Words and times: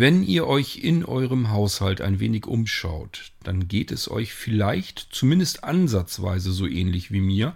Wenn 0.00 0.22
ihr 0.22 0.46
euch 0.46 0.78
in 0.78 1.04
eurem 1.04 1.50
Haushalt 1.50 2.00
ein 2.00 2.20
wenig 2.20 2.46
umschaut, 2.46 3.32
dann 3.42 3.68
geht 3.68 3.92
es 3.92 4.10
euch 4.10 4.32
vielleicht 4.32 5.08
zumindest 5.10 5.62
ansatzweise 5.62 6.52
so 6.52 6.66
ähnlich 6.66 7.12
wie 7.12 7.20
mir. 7.20 7.54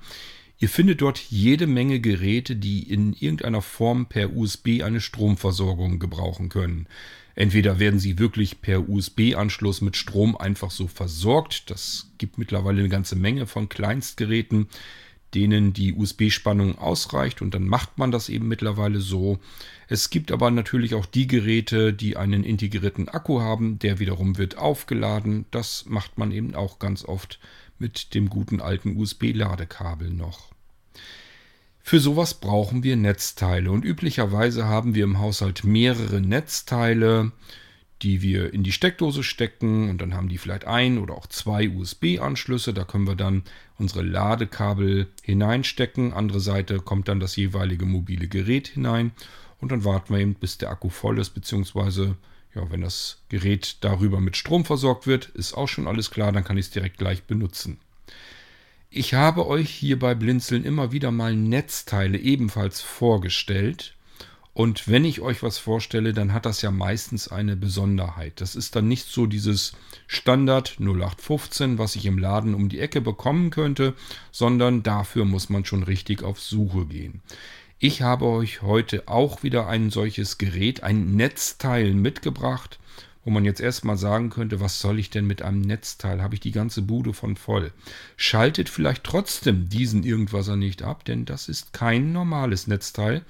Ihr 0.58 0.68
findet 0.68 1.00
dort 1.00 1.18
jede 1.18 1.66
Menge 1.66 2.00
Geräte, 2.00 2.54
die 2.54 2.82
in 2.82 3.14
irgendeiner 3.14 3.62
Form 3.62 4.10
per 4.10 4.36
USB 4.36 4.82
eine 4.82 5.00
Stromversorgung 5.00 5.98
gebrauchen 5.98 6.50
können. 6.50 6.86
Entweder 7.34 7.78
werden 7.78 7.98
sie 7.98 8.18
wirklich 8.18 8.60
per 8.60 8.90
USB-Anschluss 8.90 9.80
mit 9.80 9.96
Strom 9.96 10.36
einfach 10.36 10.70
so 10.70 10.86
versorgt. 10.86 11.70
Das 11.70 12.10
gibt 12.18 12.36
mittlerweile 12.36 12.80
eine 12.80 12.90
ganze 12.90 13.16
Menge 13.16 13.46
von 13.46 13.70
Kleinstgeräten, 13.70 14.68
denen 15.32 15.72
die 15.72 15.94
USB-Spannung 15.94 16.76
ausreicht 16.76 17.40
und 17.40 17.54
dann 17.54 17.66
macht 17.66 17.96
man 17.96 18.10
das 18.10 18.28
eben 18.28 18.48
mittlerweile 18.48 19.00
so. 19.00 19.38
Es 19.88 20.10
gibt 20.10 20.32
aber 20.32 20.50
natürlich 20.50 20.94
auch 20.94 21.06
die 21.06 21.26
Geräte, 21.26 21.92
die 21.92 22.16
einen 22.16 22.44
integrierten 22.44 23.08
Akku 23.08 23.40
haben, 23.40 23.78
der 23.78 23.98
wiederum 23.98 24.38
wird 24.38 24.56
aufgeladen. 24.56 25.46
Das 25.50 25.84
macht 25.86 26.18
man 26.18 26.32
eben 26.32 26.54
auch 26.54 26.78
ganz 26.78 27.04
oft 27.04 27.38
mit 27.78 28.14
dem 28.14 28.30
guten 28.30 28.60
alten 28.60 28.96
USB-Ladekabel 28.96 30.10
noch. 30.10 30.52
Für 31.82 32.00
sowas 32.00 32.34
brauchen 32.34 32.82
wir 32.82 32.96
Netzteile 32.96 33.70
und 33.70 33.84
üblicherweise 33.84 34.64
haben 34.64 34.94
wir 34.94 35.04
im 35.04 35.18
Haushalt 35.18 35.64
mehrere 35.64 36.22
Netzteile, 36.22 37.32
die 38.00 38.22
wir 38.22 38.54
in 38.54 38.62
die 38.62 38.72
Steckdose 38.72 39.22
stecken 39.22 39.90
und 39.90 40.00
dann 40.00 40.14
haben 40.14 40.30
die 40.30 40.38
vielleicht 40.38 40.66
ein 40.66 40.98
oder 40.98 41.14
auch 41.14 41.26
zwei 41.26 41.68
USB-Anschlüsse. 41.68 42.72
Da 42.72 42.84
können 42.84 43.06
wir 43.06 43.16
dann 43.16 43.42
unsere 43.78 44.02
Ladekabel 44.02 45.08
hineinstecken. 45.22 46.14
Andere 46.14 46.40
Seite 46.40 46.78
kommt 46.80 47.08
dann 47.08 47.20
das 47.20 47.36
jeweilige 47.36 47.84
mobile 47.84 48.28
Gerät 48.28 48.68
hinein 48.68 49.12
und 49.64 49.72
dann 49.72 49.84
warten 49.84 50.12
wir 50.12 50.20
eben, 50.20 50.34
bis 50.34 50.58
der 50.58 50.68
Akku 50.68 50.90
voll 50.90 51.18
ist, 51.18 51.30
beziehungsweise 51.30 52.16
ja, 52.54 52.70
wenn 52.70 52.82
das 52.82 53.22
Gerät 53.30 53.78
darüber 53.80 54.20
mit 54.20 54.36
Strom 54.36 54.66
versorgt 54.66 55.06
wird, 55.06 55.24
ist 55.26 55.54
auch 55.54 55.68
schon 55.68 55.88
alles 55.88 56.10
klar, 56.10 56.32
dann 56.32 56.44
kann 56.44 56.58
ich 56.58 56.66
es 56.66 56.70
direkt 56.70 56.98
gleich 56.98 57.24
benutzen. 57.24 57.78
Ich 58.90 59.14
habe 59.14 59.46
euch 59.46 59.70
hier 59.70 59.98
bei 59.98 60.14
Blinzeln 60.14 60.64
immer 60.64 60.92
wieder 60.92 61.10
mal 61.10 61.34
Netzteile 61.34 62.18
ebenfalls 62.18 62.82
vorgestellt. 62.82 63.94
Und 64.52 64.86
wenn 64.86 65.06
ich 65.06 65.22
euch 65.22 65.42
was 65.42 65.56
vorstelle, 65.56 66.12
dann 66.12 66.34
hat 66.34 66.44
das 66.44 66.60
ja 66.60 66.70
meistens 66.70 67.26
eine 67.26 67.56
Besonderheit. 67.56 68.40
Das 68.42 68.54
ist 68.54 68.76
dann 68.76 68.86
nicht 68.86 69.06
so 69.06 69.24
dieses 69.24 69.72
Standard 70.06 70.76
0815, 70.78 71.78
was 71.78 71.96
ich 71.96 72.04
im 72.04 72.18
Laden 72.18 72.54
um 72.54 72.68
die 72.68 72.80
Ecke 72.80 73.00
bekommen 73.00 73.48
könnte, 73.48 73.94
sondern 74.30 74.82
dafür 74.82 75.24
muss 75.24 75.48
man 75.48 75.64
schon 75.64 75.82
richtig 75.84 76.22
auf 76.22 76.38
Suche 76.38 76.84
gehen. 76.84 77.22
Ich 77.86 78.00
habe 78.00 78.24
euch 78.24 78.62
heute 78.62 79.08
auch 79.08 79.42
wieder 79.42 79.66
ein 79.66 79.90
solches 79.90 80.38
Gerät, 80.38 80.82
ein 80.82 81.16
Netzteil 81.16 81.92
mitgebracht 81.92 82.78
wo 83.26 83.30
man 83.30 83.46
jetzt 83.46 83.60
erstmal 83.60 83.96
sagen 83.96 84.28
könnte, 84.28 84.60
was 84.60 84.80
soll 84.80 84.98
ich 84.98 85.08
denn 85.08 85.26
mit 85.26 85.40
einem 85.40 85.62
Netzteil? 85.62 86.20
Habe 86.20 86.34
ich 86.34 86.40
die 86.40 86.52
ganze 86.52 86.82
Bude 86.82 87.14
von 87.14 87.36
voll? 87.36 87.72
Schaltet 88.18 88.68
vielleicht 88.68 89.02
trotzdem 89.02 89.70
diesen 89.70 90.02
Irgendwasser 90.02 90.56
nicht 90.56 90.82
ab, 90.82 91.06
denn 91.06 91.24
das 91.24 91.48
ist 91.48 91.72
kein 91.72 92.12
normales 92.12 92.66
Netzteil, 92.66 93.22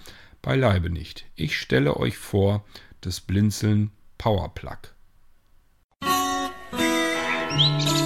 beileibe 0.42 0.90
nicht. 0.90 1.26
Ich 1.36 1.56
stelle 1.56 1.96
euch 1.96 2.16
vor 2.16 2.64
das 3.02 3.20
Blinzeln 3.20 3.92
Powerplug. 4.18 4.94
Musik 7.52 8.03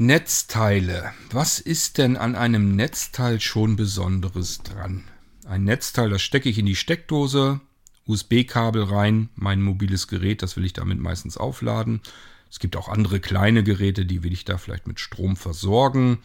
Netzteile. 0.00 1.12
Was 1.32 1.58
ist 1.58 1.98
denn 1.98 2.16
an 2.16 2.36
einem 2.36 2.76
Netzteil 2.76 3.40
schon 3.40 3.74
Besonderes 3.74 4.62
dran? 4.62 5.02
Ein 5.44 5.64
Netzteil, 5.64 6.08
das 6.08 6.22
stecke 6.22 6.48
ich 6.48 6.56
in 6.56 6.66
die 6.66 6.76
Steckdose, 6.76 7.60
USB-Kabel 8.06 8.84
rein, 8.84 9.28
mein 9.34 9.60
mobiles 9.60 10.06
Gerät, 10.06 10.42
das 10.42 10.56
will 10.56 10.64
ich 10.64 10.72
damit 10.72 11.00
meistens 11.00 11.36
aufladen. 11.36 12.00
Es 12.48 12.60
gibt 12.60 12.76
auch 12.76 12.88
andere 12.88 13.18
kleine 13.18 13.64
Geräte, 13.64 14.06
die 14.06 14.22
will 14.22 14.32
ich 14.32 14.44
da 14.44 14.56
vielleicht 14.56 14.86
mit 14.86 15.00
Strom 15.00 15.34
versorgen. 15.34 16.18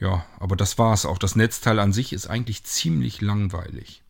Ja, 0.00 0.26
aber 0.40 0.56
das 0.56 0.76
war's 0.76 1.06
auch. 1.06 1.18
Das 1.18 1.36
Netzteil 1.36 1.78
an 1.78 1.92
sich 1.92 2.12
ist 2.12 2.26
eigentlich 2.26 2.64
ziemlich 2.64 3.20
langweilig. 3.20 4.02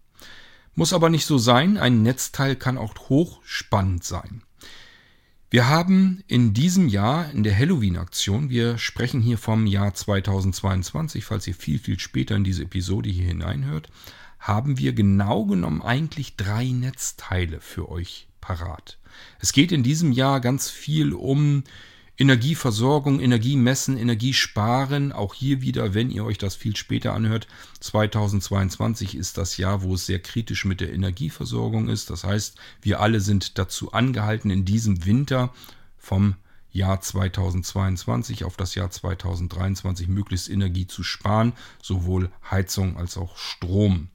Muss 0.75 0.95
aber 0.95 1.11
nicht 1.11 1.27
so 1.27 1.37
sein. 1.37 1.77
Ein 1.77 2.03
Netzteil 2.03 2.57
kann 2.57 2.79
auch 2.79 2.95
hochspannend 3.11 4.05
sein. 4.05 4.43
Wir 5.53 5.69
haben 5.69 6.25
in 6.29 6.55
diesem 6.55 6.89
Jahr 6.89 7.31
in 7.31 7.43
der 7.43 7.55
Halloween-Aktion, 7.55 8.49
wir 8.49 8.79
sprechen 8.79 9.21
hier 9.21 9.37
vom 9.37 9.67
Jahr 9.67 9.93
2022, 9.93 11.27
falls 11.27 11.47
ihr 11.47 11.55
viel, 11.55 11.79
viel 11.79 12.01
später 12.01 12.37
in 12.37 12.43
diese 12.43 12.63
Episode 12.63 13.11
hier 13.11 13.27
hineinhört, 13.27 13.91
haben 14.39 14.79
wir 14.79 14.95
genau 14.95 15.45
genommen 15.45 15.83
eigentlich 15.83 16.37
drei 16.37 16.69
Netzteile 16.69 17.61
für 17.61 17.91
euch 17.91 18.29
parat. 18.41 18.97
Es 19.41 19.53
geht 19.53 19.73
in 19.73 19.83
diesem 19.83 20.11
Jahr 20.13 20.41
ganz 20.41 20.71
viel 20.71 21.13
um 21.13 21.65
Energieversorgung, 22.23 23.19
Energiemessen, 23.19 23.99
Energiesparen, 23.99 25.11
auch 25.11 25.35
hier 25.35 25.61
wieder, 25.61 25.93
wenn 25.93 26.09
ihr 26.09 26.25
euch 26.25 26.39
das 26.39 26.55
viel 26.55 26.77
später 26.77 27.15
anhört, 27.15 27.49
2022 27.81 29.17
ist 29.17 29.39
das 29.39 29.57
Jahr, 29.57 29.83
wo 29.83 29.97
es 29.97 30.07
sehr 30.07 30.21
kritisch 30.21 30.65
mit 30.65 30.81
der 30.81 30.93
Energieversorgung 30.93 31.89
ist. 31.89 32.11
Das 32.11 32.23
heißt, 32.23 32.57
wir 32.81 33.01
alle 33.01 33.19
sind 33.19 33.59
dazu 33.59 33.91
angehalten, 33.91 34.51
in 34.51 34.65
diesem 34.65 35.05
Winter 35.05 35.53
vom 35.99 36.37
Jahr 36.71 37.01
2022 37.01 38.45
auf 38.45 38.57
das 38.57 38.77
Jahr 38.77 38.93
2023 38.93 40.07
möglichst 40.07 40.49
Energie 40.49 40.87
zu 40.87 41.03
sparen, 41.03 41.55
sowohl 41.83 42.31
Heizung 42.49 42.99
als 42.99 43.17
auch 43.17 43.37
Strom. 43.37 44.12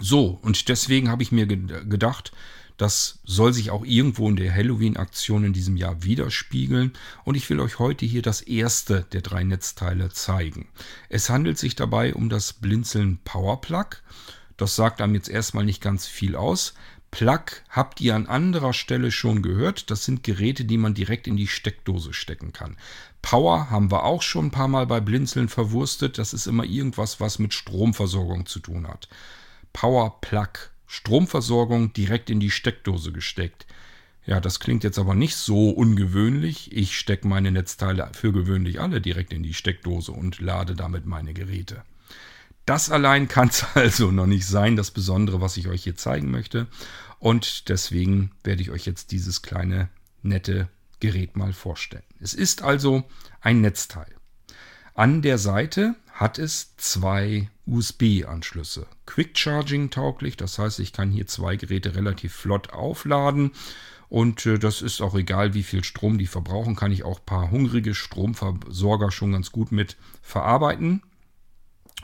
So, 0.00 0.38
und 0.42 0.68
deswegen 0.68 1.10
habe 1.10 1.22
ich 1.22 1.30
mir 1.30 1.46
gedacht, 1.46 2.32
das 2.80 3.18
soll 3.24 3.52
sich 3.52 3.70
auch 3.70 3.84
irgendwo 3.84 4.26
in 4.26 4.36
der 4.36 4.54
Halloween-Aktion 4.54 5.44
in 5.44 5.52
diesem 5.52 5.76
Jahr 5.76 6.02
widerspiegeln 6.02 6.94
und 7.24 7.34
ich 7.34 7.48
will 7.50 7.60
euch 7.60 7.78
heute 7.78 8.06
hier 8.06 8.22
das 8.22 8.40
erste 8.40 9.02
der 9.12 9.20
drei 9.20 9.44
Netzteile 9.44 10.08
zeigen. 10.08 10.66
Es 11.10 11.28
handelt 11.28 11.58
sich 11.58 11.76
dabei 11.76 12.14
um 12.14 12.30
das 12.30 12.54
Blinzeln 12.54 13.18
Power 13.22 13.60
Plug. 13.60 13.88
Das 14.56 14.76
sagt 14.76 15.02
einem 15.02 15.14
jetzt 15.14 15.28
erstmal 15.28 15.66
nicht 15.66 15.82
ganz 15.82 16.06
viel 16.06 16.34
aus. 16.34 16.72
Plug 17.10 17.44
habt 17.68 18.00
ihr 18.00 18.14
an 18.14 18.26
anderer 18.26 18.72
Stelle 18.72 19.10
schon 19.10 19.42
gehört. 19.42 19.90
Das 19.90 20.06
sind 20.06 20.24
Geräte, 20.24 20.64
die 20.64 20.78
man 20.78 20.94
direkt 20.94 21.26
in 21.26 21.36
die 21.36 21.48
Steckdose 21.48 22.14
stecken 22.14 22.54
kann. 22.54 22.78
Power 23.20 23.68
haben 23.68 23.90
wir 23.90 24.04
auch 24.04 24.22
schon 24.22 24.46
ein 24.46 24.50
paar 24.50 24.68
Mal 24.68 24.86
bei 24.86 25.00
Blinzeln 25.00 25.50
verwurstet. 25.50 26.16
Das 26.16 26.32
ist 26.32 26.46
immer 26.46 26.64
irgendwas, 26.64 27.20
was 27.20 27.38
mit 27.38 27.52
Stromversorgung 27.52 28.46
zu 28.46 28.60
tun 28.60 28.88
hat. 28.88 29.08
Power 29.72 30.20
Plug 30.20 30.70
Stromversorgung 30.86 31.92
direkt 31.92 32.30
in 32.30 32.40
die 32.40 32.50
Steckdose 32.50 33.12
gesteckt. 33.12 33.66
Ja, 34.26 34.40
das 34.40 34.58
klingt 34.58 34.82
jetzt 34.82 34.98
aber 34.98 35.14
nicht 35.14 35.36
so 35.36 35.70
ungewöhnlich. 35.70 36.76
Ich 36.76 36.98
stecke 36.98 37.28
meine 37.28 37.52
Netzteile 37.52 38.10
für 38.12 38.32
gewöhnlich 38.32 38.80
alle 38.80 39.00
direkt 39.00 39.32
in 39.32 39.44
die 39.44 39.54
Steckdose 39.54 40.10
und 40.10 40.40
lade 40.40 40.74
damit 40.74 41.06
meine 41.06 41.32
Geräte. 41.32 41.84
Das 42.66 42.90
allein 42.90 43.28
kann 43.28 43.48
es 43.48 43.64
also 43.74 44.10
noch 44.10 44.26
nicht 44.26 44.46
sein, 44.46 44.74
das 44.74 44.90
Besondere, 44.90 45.40
was 45.40 45.56
ich 45.56 45.68
euch 45.68 45.84
hier 45.84 45.96
zeigen 45.96 46.30
möchte. 46.32 46.66
Und 47.20 47.68
deswegen 47.68 48.32
werde 48.42 48.62
ich 48.62 48.70
euch 48.70 48.84
jetzt 48.84 49.12
dieses 49.12 49.42
kleine, 49.42 49.90
nette 50.22 50.68
Gerät 50.98 51.36
mal 51.36 51.52
vorstellen. 51.52 52.02
Es 52.18 52.34
ist 52.34 52.62
also 52.62 53.04
ein 53.40 53.60
Netzteil. 53.60 54.12
An 54.94 55.22
der 55.22 55.38
Seite 55.38 55.94
hat 56.12 56.38
es 56.38 56.76
zwei 56.76 57.48
USB-Anschlüsse. 57.70 58.86
Quick 59.06 59.38
Charging 59.38 59.90
tauglich, 59.90 60.36
das 60.36 60.58
heißt, 60.58 60.80
ich 60.80 60.92
kann 60.92 61.10
hier 61.10 61.26
zwei 61.26 61.56
Geräte 61.56 61.94
relativ 61.94 62.34
flott 62.34 62.72
aufladen. 62.72 63.52
Und 64.08 64.44
äh, 64.44 64.58
das 64.58 64.82
ist 64.82 65.00
auch 65.00 65.14
egal, 65.14 65.54
wie 65.54 65.62
viel 65.62 65.84
Strom 65.84 66.18
die 66.18 66.26
verbrauchen, 66.26 66.74
kann 66.74 66.90
ich 66.90 67.04
auch 67.04 67.20
ein 67.20 67.26
paar 67.26 67.50
hungrige 67.50 67.94
Stromversorger 67.94 69.12
schon 69.12 69.32
ganz 69.32 69.52
gut 69.52 69.70
mit 69.70 69.96
verarbeiten. 70.20 71.02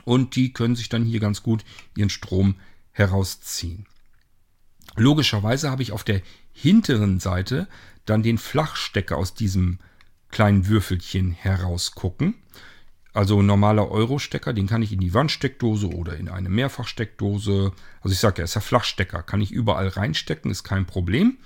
Und 0.05 0.37
die 0.37 0.53
können 0.53 0.77
sich 0.77 0.87
dann 0.87 1.03
hier 1.03 1.19
ganz 1.19 1.43
gut 1.43 1.65
ihren 1.97 2.09
Strom 2.09 2.55
herausziehen. 2.93 3.85
Logischerweise 4.95 5.69
habe 5.69 5.83
ich 5.83 5.91
auf 5.91 6.05
der 6.05 6.21
hinteren 6.53 7.19
Seite 7.19 7.67
dann 8.05 8.23
den 8.23 8.37
Flachstecker 8.37 9.17
aus 9.17 9.33
diesem 9.33 9.79
kleinen 10.29 10.67
Würfelchen 10.67 11.31
herausgucken. 11.31 12.35
Also 13.13 13.41
normaler 13.41 13.89
Euro-Stecker, 13.89 14.53
den 14.53 14.67
kann 14.67 14.83
ich 14.83 14.93
in 14.93 14.99
die 14.99 15.13
Wandsteckdose 15.13 15.87
oder 15.87 16.17
in 16.17 16.29
eine 16.29 16.49
Mehrfachsteckdose. 16.49 17.71
Also 18.01 18.13
ich 18.13 18.19
sage 18.19 18.39
ja, 18.39 18.43
ist 18.43 18.55
ja 18.55 18.61
Flachstecker, 18.61 19.23
kann 19.23 19.41
ich 19.41 19.51
überall 19.51 19.87
reinstecken, 19.87 20.51
ist 20.51 20.63
kein 20.63 20.85
Problem. 20.85 21.37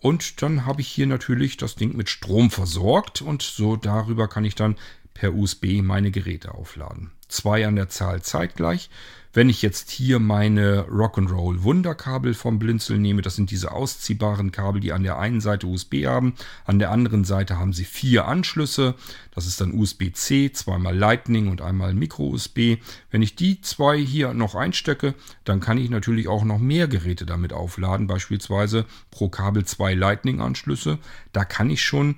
Und 0.00 0.42
dann 0.42 0.64
habe 0.64 0.80
ich 0.80 0.88
hier 0.88 1.06
natürlich 1.06 1.56
das 1.56 1.74
Ding 1.74 1.96
mit 1.96 2.08
Strom 2.08 2.50
versorgt 2.50 3.20
und 3.20 3.42
so 3.42 3.76
darüber 3.76 4.28
kann 4.28 4.44
ich 4.44 4.54
dann 4.54 4.76
per 5.12 5.34
USB 5.34 5.82
meine 5.82 6.12
Geräte 6.12 6.54
aufladen. 6.54 7.10
Zwei 7.26 7.66
an 7.66 7.74
der 7.74 7.88
Zahl 7.88 8.22
zeitgleich. 8.22 8.88
Wenn 9.38 9.50
ich 9.50 9.62
jetzt 9.62 9.92
hier 9.92 10.18
meine 10.18 10.86
Rock'n'Roll 10.88 11.62
Wunderkabel 11.62 12.34
vom 12.34 12.58
Blinzel 12.58 12.98
nehme, 12.98 13.22
das 13.22 13.36
sind 13.36 13.52
diese 13.52 13.70
ausziehbaren 13.70 14.50
Kabel, 14.50 14.80
die 14.80 14.92
an 14.92 15.04
der 15.04 15.20
einen 15.20 15.40
Seite 15.40 15.68
USB 15.68 16.06
haben, 16.06 16.34
an 16.64 16.80
der 16.80 16.90
anderen 16.90 17.22
Seite 17.22 17.56
haben 17.56 17.72
sie 17.72 17.84
vier 17.84 18.26
Anschlüsse. 18.26 18.96
Das 19.32 19.46
ist 19.46 19.60
dann 19.60 19.74
USB-C, 19.74 20.50
zweimal 20.50 20.98
Lightning 20.98 21.46
und 21.46 21.62
einmal 21.62 21.94
Micro-USB. 21.94 22.78
Wenn 23.12 23.22
ich 23.22 23.36
die 23.36 23.60
zwei 23.60 23.96
hier 23.96 24.34
noch 24.34 24.56
einstecke, 24.56 25.14
dann 25.44 25.60
kann 25.60 25.78
ich 25.78 25.88
natürlich 25.88 26.26
auch 26.26 26.42
noch 26.42 26.58
mehr 26.58 26.88
Geräte 26.88 27.24
damit 27.24 27.52
aufladen, 27.52 28.08
beispielsweise 28.08 28.86
pro 29.12 29.28
Kabel 29.28 29.64
zwei 29.64 29.94
Lightning-Anschlüsse. 29.94 30.98
Da 31.32 31.44
kann 31.44 31.70
ich 31.70 31.84
schon 31.84 32.16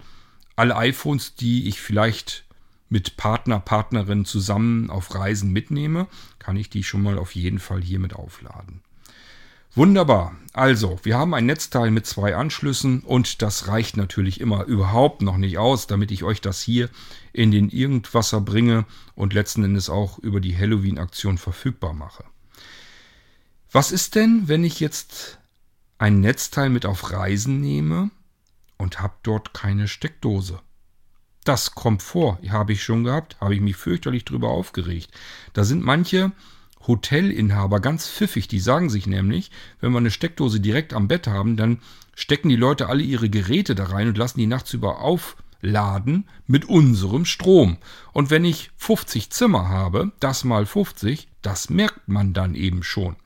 alle 0.56 0.74
iPhones, 0.74 1.34
die 1.34 1.68
ich 1.68 1.82
vielleicht 1.82 2.46
mit 2.90 3.16
Partner, 3.16 3.60
Partnerin 3.60 4.26
zusammen 4.26 4.90
auf 4.90 5.14
Reisen 5.14 5.52
mitnehme, 5.52 6.08
kann 6.38 6.56
ich 6.56 6.68
die 6.68 6.84
schon 6.84 7.02
mal 7.02 7.18
auf 7.18 7.34
jeden 7.34 7.60
Fall 7.60 7.80
hier 7.80 7.98
mit 7.98 8.14
aufladen. 8.14 8.82
Wunderbar. 9.72 10.34
Also, 10.52 10.98
wir 11.04 11.16
haben 11.16 11.32
ein 11.32 11.46
Netzteil 11.46 11.92
mit 11.92 12.04
zwei 12.04 12.34
Anschlüssen 12.34 13.00
und 13.00 13.40
das 13.40 13.68
reicht 13.68 13.96
natürlich 13.96 14.40
immer 14.40 14.64
überhaupt 14.64 15.22
noch 15.22 15.36
nicht 15.36 15.58
aus, 15.58 15.86
damit 15.86 16.10
ich 16.10 16.24
euch 16.24 16.40
das 16.40 16.60
hier 16.60 16.90
in 17.32 17.52
den 17.52 17.70
Irgendwasser 17.70 18.40
bringe 18.40 18.84
und 19.14 19.32
letzten 19.32 19.62
Endes 19.62 19.88
auch 19.88 20.18
über 20.18 20.40
die 20.40 20.56
Halloween-Aktion 20.58 21.38
verfügbar 21.38 21.92
mache. 21.92 22.24
Was 23.70 23.92
ist 23.92 24.16
denn, 24.16 24.48
wenn 24.48 24.64
ich 24.64 24.80
jetzt 24.80 25.38
ein 25.98 26.18
Netzteil 26.18 26.68
mit 26.68 26.84
auf 26.84 27.12
Reisen 27.12 27.60
nehme 27.60 28.10
und 28.76 29.00
habe 29.00 29.14
dort 29.22 29.54
keine 29.54 29.86
Steckdose? 29.86 30.58
Das 31.44 31.74
kommt 31.74 32.02
vor, 32.02 32.38
habe 32.48 32.72
ich 32.72 32.82
schon 32.82 33.04
gehabt, 33.04 33.36
habe 33.40 33.54
ich 33.54 33.60
mich 33.60 33.76
fürchterlich 33.76 34.24
drüber 34.24 34.50
aufgeregt. 34.50 35.10
Da 35.52 35.64
sind 35.64 35.82
manche 35.82 36.32
Hotelinhaber 36.86 37.80
ganz 37.80 38.08
pfiffig, 38.08 38.48
die 38.48 38.60
sagen 38.60 38.90
sich 38.90 39.06
nämlich, 39.06 39.50
wenn 39.80 39.92
wir 39.92 39.98
eine 39.98 40.10
Steckdose 40.10 40.60
direkt 40.60 40.92
am 40.92 41.08
Bett 41.08 41.26
haben, 41.26 41.56
dann 41.56 41.80
stecken 42.14 42.48
die 42.48 42.56
Leute 42.56 42.88
alle 42.88 43.02
ihre 43.02 43.30
Geräte 43.30 43.74
da 43.74 43.84
rein 43.84 44.08
und 44.08 44.18
lassen 44.18 44.38
die 44.38 44.46
nachts 44.46 44.74
über 44.74 45.00
aufladen 45.00 46.28
mit 46.46 46.66
unserem 46.66 47.24
Strom. 47.24 47.78
Und 48.12 48.30
wenn 48.30 48.44
ich 48.44 48.70
50 48.76 49.30
Zimmer 49.30 49.68
habe, 49.68 50.12
das 50.20 50.44
mal 50.44 50.66
50, 50.66 51.28
das 51.42 51.70
merkt 51.70 52.08
man 52.08 52.32
dann 52.32 52.54
eben 52.54 52.82
schon. 52.82 53.16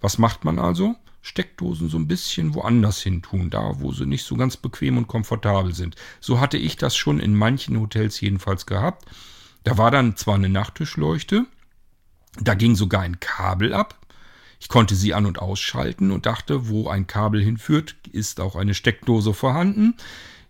Was 0.00 0.18
macht 0.18 0.44
man 0.44 0.58
also? 0.58 0.96
Steckdosen 1.26 1.88
so 1.88 1.96
ein 1.96 2.06
bisschen 2.06 2.52
woanders 2.52 3.00
hin 3.00 3.22
tun, 3.22 3.48
da 3.48 3.80
wo 3.80 3.92
sie 3.92 4.04
nicht 4.04 4.24
so 4.24 4.36
ganz 4.36 4.58
bequem 4.58 4.98
und 4.98 5.08
komfortabel 5.08 5.74
sind. 5.74 5.96
So 6.20 6.38
hatte 6.38 6.58
ich 6.58 6.76
das 6.76 6.94
schon 6.94 7.18
in 7.18 7.34
manchen 7.34 7.80
Hotels 7.80 8.20
jedenfalls 8.20 8.66
gehabt. 8.66 9.06
Da 9.64 9.78
war 9.78 9.90
dann 9.90 10.16
zwar 10.16 10.34
eine 10.34 10.50
Nachttischleuchte, 10.50 11.46
da 12.40 12.54
ging 12.54 12.76
sogar 12.76 13.00
ein 13.00 13.20
Kabel 13.20 13.72
ab. 13.72 13.98
Ich 14.60 14.68
konnte 14.68 14.94
sie 14.94 15.14
an 15.14 15.24
und 15.24 15.38
ausschalten 15.38 16.10
und 16.10 16.26
dachte, 16.26 16.68
wo 16.68 16.88
ein 16.88 17.06
Kabel 17.06 17.42
hinführt, 17.42 17.96
ist 18.12 18.38
auch 18.38 18.54
eine 18.54 18.74
Steckdose 18.74 19.32
vorhanden. 19.32 19.94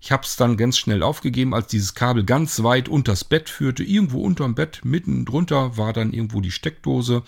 Ich 0.01 0.11
habe 0.11 0.25
es 0.25 0.35
dann 0.35 0.57
ganz 0.57 0.77
schnell 0.77 1.05
aufgegeben, 1.05 1.55
als 1.55 1.69
dieses 1.69 1.95
Kabel 1.95 2.25
ganz 2.25 2.65
weit 2.65 2.89
unters 2.89 3.23
Bett 3.23 3.49
führte. 3.49 3.85
Irgendwo 3.85 4.23
unterm 4.23 4.57
Bett, 4.57 4.81
mitten 4.85 5.25
drunter, 5.25 5.77
war 5.77 5.93
dann 5.93 6.13
irgendwo 6.13 6.41
die 6.41 6.51
Steckdose. 6.51 7.23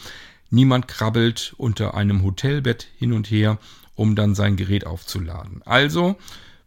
Niemand 0.51 0.89
krabbelt 0.89 1.55
unter 1.57 1.95
einem 1.95 2.23
Hotelbett 2.23 2.87
hin 2.97 3.13
und 3.13 3.31
her, 3.31 3.59
um 3.95 4.15
dann 4.15 4.35
sein 4.35 4.57
Gerät 4.57 4.87
aufzuladen. 4.87 5.63
Also 5.65 6.17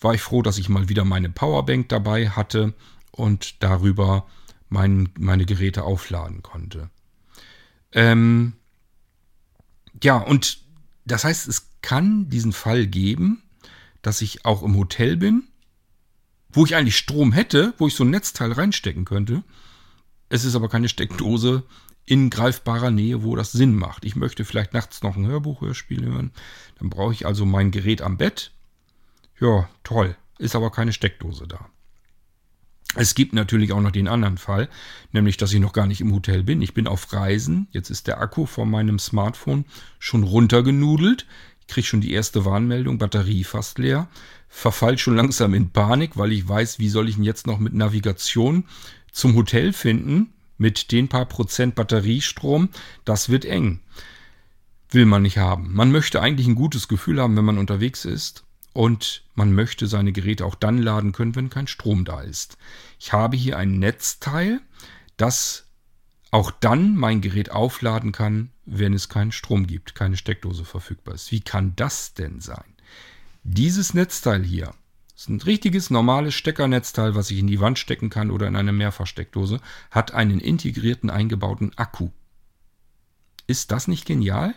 war 0.01 0.13
ich 0.13 0.21
froh, 0.21 0.41
dass 0.41 0.57
ich 0.57 0.69
mal 0.69 0.89
wieder 0.89 1.05
meine 1.05 1.29
Powerbank 1.29 1.89
dabei 1.89 2.29
hatte 2.29 2.73
und 3.11 3.61
darüber 3.63 4.27
mein, 4.69 5.09
meine 5.17 5.45
Geräte 5.45 5.83
aufladen 5.83 6.41
konnte. 6.41 6.89
Ähm, 7.91 8.53
ja, 10.03 10.17
und 10.17 10.59
das 11.05 11.23
heißt, 11.23 11.47
es 11.47 11.69
kann 11.81 12.29
diesen 12.29 12.53
Fall 12.53 12.87
geben, 12.87 13.41
dass 14.01 14.21
ich 14.21 14.45
auch 14.45 14.63
im 14.63 14.77
Hotel 14.77 15.17
bin, 15.17 15.43
wo 16.51 16.65
ich 16.65 16.75
eigentlich 16.75 16.97
Strom 16.97 17.31
hätte, 17.31 17.73
wo 17.77 17.87
ich 17.87 17.95
so 17.95 18.03
ein 18.03 18.09
Netzteil 18.09 18.51
reinstecken 18.51 19.05
könnte. 19.05 19.43
Es 20.29 20.45
ist 20.45 20.55
aber 20.55 20.69
keine 20.69 20.89
Steckdose 20.89 21.63
in 22.09 22.31
greifbarer 22.31 22.89
Nähe, 22.89 23.21
wo 23.21 23.35
das 23.35 23.51
Sinn 23.51 23.75
macht. 23.75 24.03
Ich 24.03 24.15
möchte 24.15 24.44
vielleicht 24.44 24.73
nachts 24.73 25.03
noch 25.03 25.15
ein 25.15 25.27
Hörbuch-Hörspiel 25.27 26.03
hören. 26.06 26.31
Dann 26.79 26.89
brauche 26.89 27.13
ich 27.13 27.27
also 27.27 27.45
mein 27.45 27.69
Gerät 27.69 28.01
am 28.01 28.17
Bett. 28.17 28.51
Ja, 29.39 29.69
toll. 29.83 30.15
Ist 30.39 30.56
aber 30.56 30.71
keine 30.71 30.91
Steckdose 30.91 31.47
da. 31.47 31.69
Es 32.95 33.13
gibt 33.13 33.33
natürlich 33.33 33.73
auch 33.73 33.81
noch 33.81 33.91
den 33.91 34.07
anderen 34.07 34.39
Fall, 34.39 34.69
nämlich 35.11 35.38
dass 35.38 35.53
ich 35.53 35.59
noch 35.59 35.71
gar 35.71 35.85
nicht 35.85 36.01
im 36.01 36.11
Hotel 36.11 36.41
bin. 36.41 36.63
Ich 36.63 36.73
bin 36.73 36.88
auf 36.88 37.13
Reisen. 37.13 37.67
Jetzt 37.69 37.91
ist 37.91 38.07
der 38.07 38.19
Akku 38.19 38.47
von 38.47 38.71
meinem 38.71 38.97
Smartphone 38.97 39.65
schon 40.00 40.23
runtergenudelt. 40.23 41.27
Ich 41.59 41.67
kriege 41.67 41.85
schon 41.85 42.01
die 42.01 42.13
erste 42.13 42.44
Warnmeldung, 42.44 42.97
Batterie 42.97 43.44
fast 43.44 43.77
leer. 43.77 44.07
Verfall 44.47 44.97
schon 44.97 45.15
langsam 45.15 45.53
in 45.53 45.69
Panik, 45.69 46.17
weil 46.17 46.31
ich 46.31 46.50
weiß, 46.50 46.79
wie 46.79 46.89
soll 46.89 47.07
ich 47.07 47.17
ihn 47.17 47.23
jetzt 47.23 47.45
noch 47.45 47.59
mit 47.59 47.75
Navigation 47.75 48.65
zum 49.11 49.35
Hotel 49.35 49.73
finden 49.73 50.33
mit 50.59 50.91
den 50.91 51.07
paar 51.07 51.25
Prozent 51.25 51.73
Batteriestrom, 51.73 52.69
das 53.06 53.29
wird 53.29 53.45
eng. 53.45 53.79
Will 54.91 55.06
man 55.06 55.23
nicht 55.23 55.39
haben. 55.39 55.73
Man 55.73 55.91
möchte 55.91 56.21
eigentlich 56.21 56.47
ein 56.47 56.56
gutes 56.56 56.88
Gefühl 56.88 57.19
haben, 57.21 57.35
wenn 57.35 57.45
man 57.45 57.57
unterwegs 57.57 58.06
ist. 58.06 58.44
Und 58.73 59.23
man 59.33 59.53
möchte 59.53 59.88
seine 59.88 60.11
Geräte 60.11 60.45
auch 60.45 60.56
dann 60.56 60.77
laden 60.77 61.11
können, 61.11 61.35
wenn 61.35 61.50
kein 61.50 61.67
Strom 61.67 62.06
da 62.06 62.21
ist. 62.21 62.57
Ich 63.00 63.13
habe 63.13 63.35
hier 63.35 63.57
ein 63.57 63.79
Netzteil, 63.79 64.61
das 65.17 65.65
auch 66.31 66.51
dann 66.51 66.95
mein 66.95 67.21
Gerät 67.21 67.51
aufladen 67.51 68.11
kann, 68.11 68.51
wenn 68.65 68.94
es 68.94 69.09
keinen 69.09 69.31
Strom 69.31 69.65
gibt, 69.65 69.95
keine 69.95 70.17
Steckdose 70.17 70.65
verfügbar 70.65 71.15
ist. 71.15 71.31
Wie 71.31 71.41
kann 71.41 71.75
das 71.75 72.13
denn 72.13 72.39
sein? 72.39 72.75
Dieses 73.44 73.94
Netzteil 73.94 74.44
hier 74.44 74.73
das 75.19 75.25
ist 75.25 75.31
ein 75.31 75.42
richtiges 75.42 75.89
normales 75.89 76.33
Steckernetzteil, 76.33 77.13
was 77.13 77.30
ich 77.30 77.39
in 77.39 77.48
die 77.48 77.60
Wand 77.60 77.77
stecken 77.77 78.10
kann 78.10 78.31
oder 78.31 78.48
in 78.48 78.56
eine 78.56 78.71
Mehrfachsteckdose, 78.71 79.60
hat 79.92 80.13
einen 80.13 80.39
integrierten 80.39 81.10
eingebauten 81.10 81.77
Akku. 81.77 82.12
Ist 83.45 83.74
das 83.74 83.89
nicht 83.89 84.06
genial? 84.06 84.56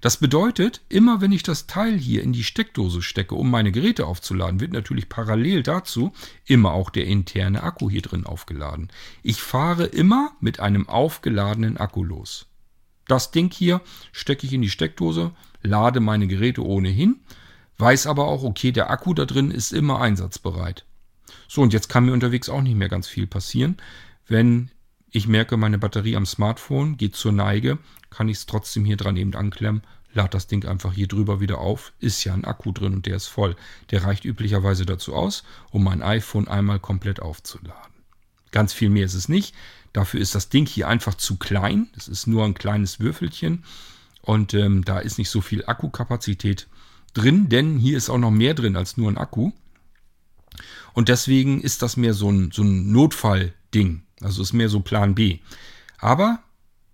Das 0.00 0.16
bedeutet, 0.16 0.80
immer 0.88 1.20
wenn 1.20 1.30
ich 1.30 1.44
das 1.44 1.68
Teil 1.68 1.96
hier 1.96 2.24
in 2.24 2.32
die 2.32 2.42
Steckdose 2.42 3.02
stecke, 3.02 3.36
um 3.36 3.52
meine 3.52 3.70
Geräte 3.70 4.04
aufzuladen, 4.04 4.58
wird 4.58 4.72
natürlich 4.72 5.08
parallel 5.08 5.62
dazu 5.62 6.12
immer 6.44 6.72
auch 6.72 6.90
der 6.90 7.06
interne 7.06 7.62
Akku 7.62 7.88
hier 7.88 8.02
drin 8.02 8.26
aufgeladen. 8.26 8.88
Ich 9.22 9.40
fahre 9.40 9.86
immer 9.86 10.32
mit 10.40 10.58
einem 10.58 10.88
aufgeladenen 10.88 11.76
Akku 11.76 12.02
los. 12.02 12.46
Das 13.06 13.30
Ding 13.30 13.52
hier 13.52 13.80
stecke 14.10 14.44
ich 14.44 14.52
in 14.54 14.62
die 14.62 14.70
Steckdose, 14.70 15.30
lade 15.62 16.00
meine 16.00 16.26
Geräte 16.26 16.66
ohnehin 16.66 17.20
Weiß 17.80 18.06
aber 18.06 18.26
auch, 18.26 18.42
okay, 18.42 18.72
der 18.72 18.90
Akku 18.90 19.14
da 19.14 19.24
drin 19.24 19.50
ist 19.50 19.72
immer 19.72 20.02
einsatzbereit. 20.02 20.84
So, 21.48 21.62
und 21.62 21.72
jetzt 21.72 21.88
kann 21.88 22.04
mir 22.04 22.12
unterwegs 22.12 22.50
auch 22.50 22.60
nicht 22.60 22.76
mehr 22.76 22.90
ganz 22.90 23.08
viel 23.08 23.26
passieren. 23.26 23.78
Wenn 24.26 24.70
ich 25.10 25.26
merke, 25.26 25.56
meine 25.56 25.78
Batterie 25.78 26.14
am 26.14 26.26
Smartphone 26.26 26.98
geht 26.98 27.16
zur 27.16 27.32
Neige, 27.32 27.78
kann 28.10 28.28
ich 28.28 28.36
es 28.36 28.46
trotzdem 28.46 28.84
hier 28.84 28.98
dran 28.98 29.16
eben 29.16 29.34
anklemmen, 29.34 29.82
lade 30.12 30.28
das 30.28 30.46
Ding 30.46 30.66
einfach 30.66 30.92
hier 30.92 31.08
drüber 31.08 31.40
wieder 31.40 31.58
auf. 31.58 31.94
Ist 32.00 32.22
ja 32.24 32.34
ein 32.34 32.44
Akku 32.44 32.70
drin 32.72 32.92
und 32.92 33.06
der 33.06 33.16
ist 33.16 33.28
voll. 33.28 33.56
Der 33.90 34.04
reicht 34.04 34.26
üblicherweise 34.26 34.84
dazu 34.84 35.14
aus, 35.14 35.42
um 35.70 35.82
mein 35.82 36.02
iPhone 36.02 36.48
einmal 36.48 36.80
komplett 36.80 37.20
aufzuladen. 37.22 37.94
Ganz 38.50 38.74
viel 38.74 38.90
mehr 38.90 39.06
ist 39.06 39.14
es 39.14 39.30
nicht. 39.30 39.54
Dafür 39.94 40.20
ist 40.20 40.34
das 40.34 40.50
Ding 40.50 40.66
hier 40.66 40.86
einfach 40.86 41.14
zu 41.14 41.36
klein. 41.36 41.88
Das 41.94 42.08
ist 42.08 42.26
nur 42.26 42.44
ein 42.44 42.54
kleines 42.54 43.00
Würfelchen 43.00 43.64
und 44.20 44.52
ähm, 44.52 44.84
da 44.84 44.98
ist 44.98 45.16
nicht 45.16 45.30
so 45.30 45.40
viel 45.40 45.64
Akkukapazität 45.64 46.68
drin, 47.14 47.48
denn 47.48 47.78
hier 47.78 47.96
ist 47.96 48.10
auch 48.10 48.18
noch 48.18 48.30
mehr 48.30 48.54
drin 48.54 48.76
als 48.76 48.96
nur 48.96 49.10
ein 49.10 49.18
Akku. 49.18 49.52
Und 50.92 51.08
deswegen 51.08 51.60
ist 51.60 51.82
das 51.82 51.96
mehr 51.96 52.14
so 52.14 52.30
ein, 52.30 52.50
so 52.52 52.62
ein 52.62 52.90
Notfallding. 52.92 54.02
Also 54.20 54.42
ist 54.42 54.52
mehr 54.52 54.68
so 54.68 54.80
Plan 54.80 55.14
B. 55.14 55.38
Aber 55.98 56.40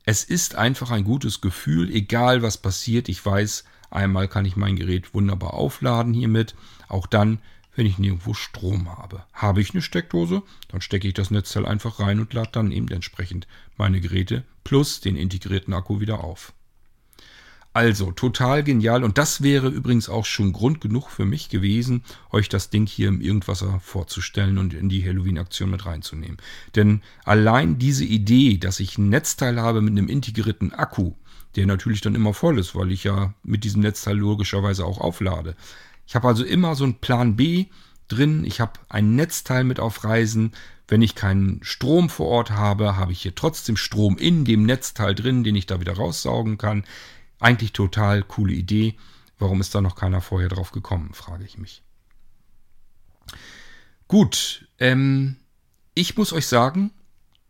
es 0.05 0.23
ist 0.25 0.55
einfach 0.55 0.91
ein 0.91 1.05
gutes 1.05 1.41
Gefühl, 1.41 1.91
egal 1.91 2.43
was 2.43 2.59
passiert. 2.59 3.09
Ich 3.09 3.25
weiß, 3.25 3.65
einmal 3.91 4.29
kann 4.29 4.45
ich 4.45 4.57
mein 4.57 4.77
Gerät 4.77 5.15
wunderbar 5.15 5.55
aufladen 5.55 6.15
hiermit. 6.15 6.55
Auch 6.89 7.07
dann, 7.07 7.39
wenn 7.75 7.87
ich 7.87 7.99
nirgendwo 7.99 8.35
Strom 8.35 8.89
habe. 8.97 9.25
Habe 9.33 9.61
ich 9.61 9.73
eine 9.73 9.83
Steckdose, 9.83 10.43
dann 10.69 10.81
stecke 10.81 11.09
ich 11.09 11.15
das 11.15 11.31
Netzteil 11.31 11.67
einfach 11.67 12.01
rein 12.01 12.21
und 12.21 12.33
lade 12.33 12.51
dann 12.53 12.73
eben 12.73 12.89
entsprechend 12.89 13.47
meine 13.77 14.01
Geräte 14.01 14.45
plus 14.65 15.01
den 15.01 15.17
integrierten 15.17 15.75
Akku 15.75 16.01
wieder 16.01 16.23
auf. 16.23 16.53
Also, 17.77 18.11
total 18.11 18.65
genial. 18.65 19.05
Und 19.05 19.19
das 19.19 19.43
wäre 19.43 19.69
übrigens 19.69 20.09
auch 20.09 20.25
schon 20.25 20.55
Grund 20.55 20.81
genug 20.81 21.11
für 21.11 21.27
mich 21.27 21.51
gewesen, 21.51 22.05
euch 22.31 22.49
das 22.49 22.71
Ding 22.71 22.87
hier 22.87 23.09
im 23.09 23.21
Irgendwasser 23.21 23.81
vorzustellen 23.81 24.57
und 24.57 24.73
in 24.73 24.89
die 24.89 25.05
Halloween-Aktion 25.05 25.69
mit 25.69 25.85
reinzunehmen. 25.85 26.39
Denn 26.75 27.03
allein 27.27 27.79
diese 27.79 28.07
Idee, 28.07 28.57
dass 28.57 28.81
ich 28.81 28.97
ein 28.97 29.11
Netzteil 29.11 29.61
habe 29.61 29.83
mit 29.83 29.91
einem 29.91 30.09
integrierten 30.09 30.73
Akku, 30.73 31.13
der 31.55 31.67
natürlich 31.67 32.01
dann 32.01 32.15
immer 32.15 32.33
voll 32.33 32.59
ist, 32.59 32.75
weil 32.75 32.91
ich 32.91 33.05
ja 33.05 33.35
mit 33.43 33.63
diesem 33.63 33.83
Netzteil 33.83 34.17
logischerweise 34.17 34.87
auch 34.87 34.99
auflade. 34.99 35.55
Ich 36.07 36.15
habe 36.15 36.29
also 36.29 36.45
immer 36.47 36.77
so 36.77 36.85
einen 36.85 36.95
Plan 36.95 37.37
B 37.37 37.67
drin. 38.09 38.45
Ich 38.47 38.59
habe 38.59 38.81
ein 38.89 39.17
Netzteil 39.17 39.65
mit 39.65 39.81
auf 39.81 40.03
Reisen 40.03 40.53
Wenn 40.89 41.03
ich 41.03 41.17
keinen 41.17 41.59
Strom 41.65 42.09
vor 42.09 42.29
Ort 42.29 42.53
habe, 42.53 42.97
habe 42.97 43.11
ich 43.11 43.21
hier 43.21 43.35
trotzdem 43.35 43.77
Strom 43.77 44.17
in 44.19 44.45
dem 44.45 44.65
Netzteil 44.65 45.17
drin, 45.17 45.43
den 45.43 45.57
ich 45.57 45.67
da 45.67 45.81
wieder 45.81 45.97
raussaugen 45.97 46.59
kann. 46.59 46.85
Eigentlich 47.39 47.73
total 47.73 48.23
coole 48.23 48.55
Idee. 48.55 48.97
Warum 49.39 49.61
ist 49.61 49.75
da 49.75 49.81
noch 49.81 49.97
keiner 49.97 50.21
vorher 50.21 50.49
drauf 50.49 50.73
gekommen, 50.73 51.13
frage 51.13 51.45
ich 51.45 51.59
mich. 51.59 51.83
Gut, 54.09 54.69
ähm, 54.79 55.37
ich 55.95 56.17
muss 56.17 56.33
euch 56.33 56.47
sagen, 56.47 56.93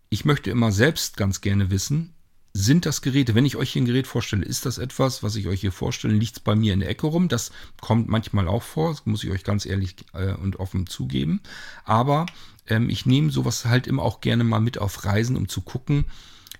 ich 0.09 0.25
möchte 0.25 0.51
immer 0.51 0.73
selbst 0.73 1.17
ganz 1.17 1.41
gerne 1.41 1.71
wissen, 1.71 2.15
sind 2.57 2.87
das 2.87 3.03
Geräte, 3.03 3.35
wenn 3.35 3.45
ich 3.45 3.57
euch 3.57 3.73
hier 3.73 3.83
ein 3.83 3.87
Gerät 3.87 4.07
vorstelle, 4.07 4.45
ist 4.45 4.65
das 4.65 4.79
etwas, 4.79 5.23
was 5.23 5.37
ich 5.37 5.47
euch 5.47 5.61
hier 5.61 5.73
vorstelle, 5.73 6.15
liegt 6.15 6.39
es 6.39 6.41
bei 6.41 6.55
mir 6.55 6.73
in 6.73 6.81
der 6.81 6.89
Ecke 6.89 7.07
rum? 7.07 7.29
Das 7.29 7.53
kommt 7.83 8.09
manchmal 8.09 8.49
auch 8.49 8.63
vor, 8.63 8.91
das 8.91 9.05
muss 9.05 9.23
ich 9.23 9.31
euch 9.31 9.45
ganz 9.45 9.67
ehrlich 9.67 9.97
äh, 10.15 10.33
und 10.33 10.57
offen 10.57 10.87
zugeben. 10.87 11.43
Aber 11.85 12.25
ähm, 12.67 12.89
ich 12.89 13.05
nehme 13.05 13.31
sowas 13.31 13.67
halt 13.67 13.87
immer 13.87 14.03
auch 14.03 14.23
gerne 14.23 14.43
mal 14.43 14.61
mit 14.61 14.79
auf 14.79 15.05
Reisen, 15.05 15.37
um 15.37 15.49
zu 15.49 15.61
gucken, 15.61 16.07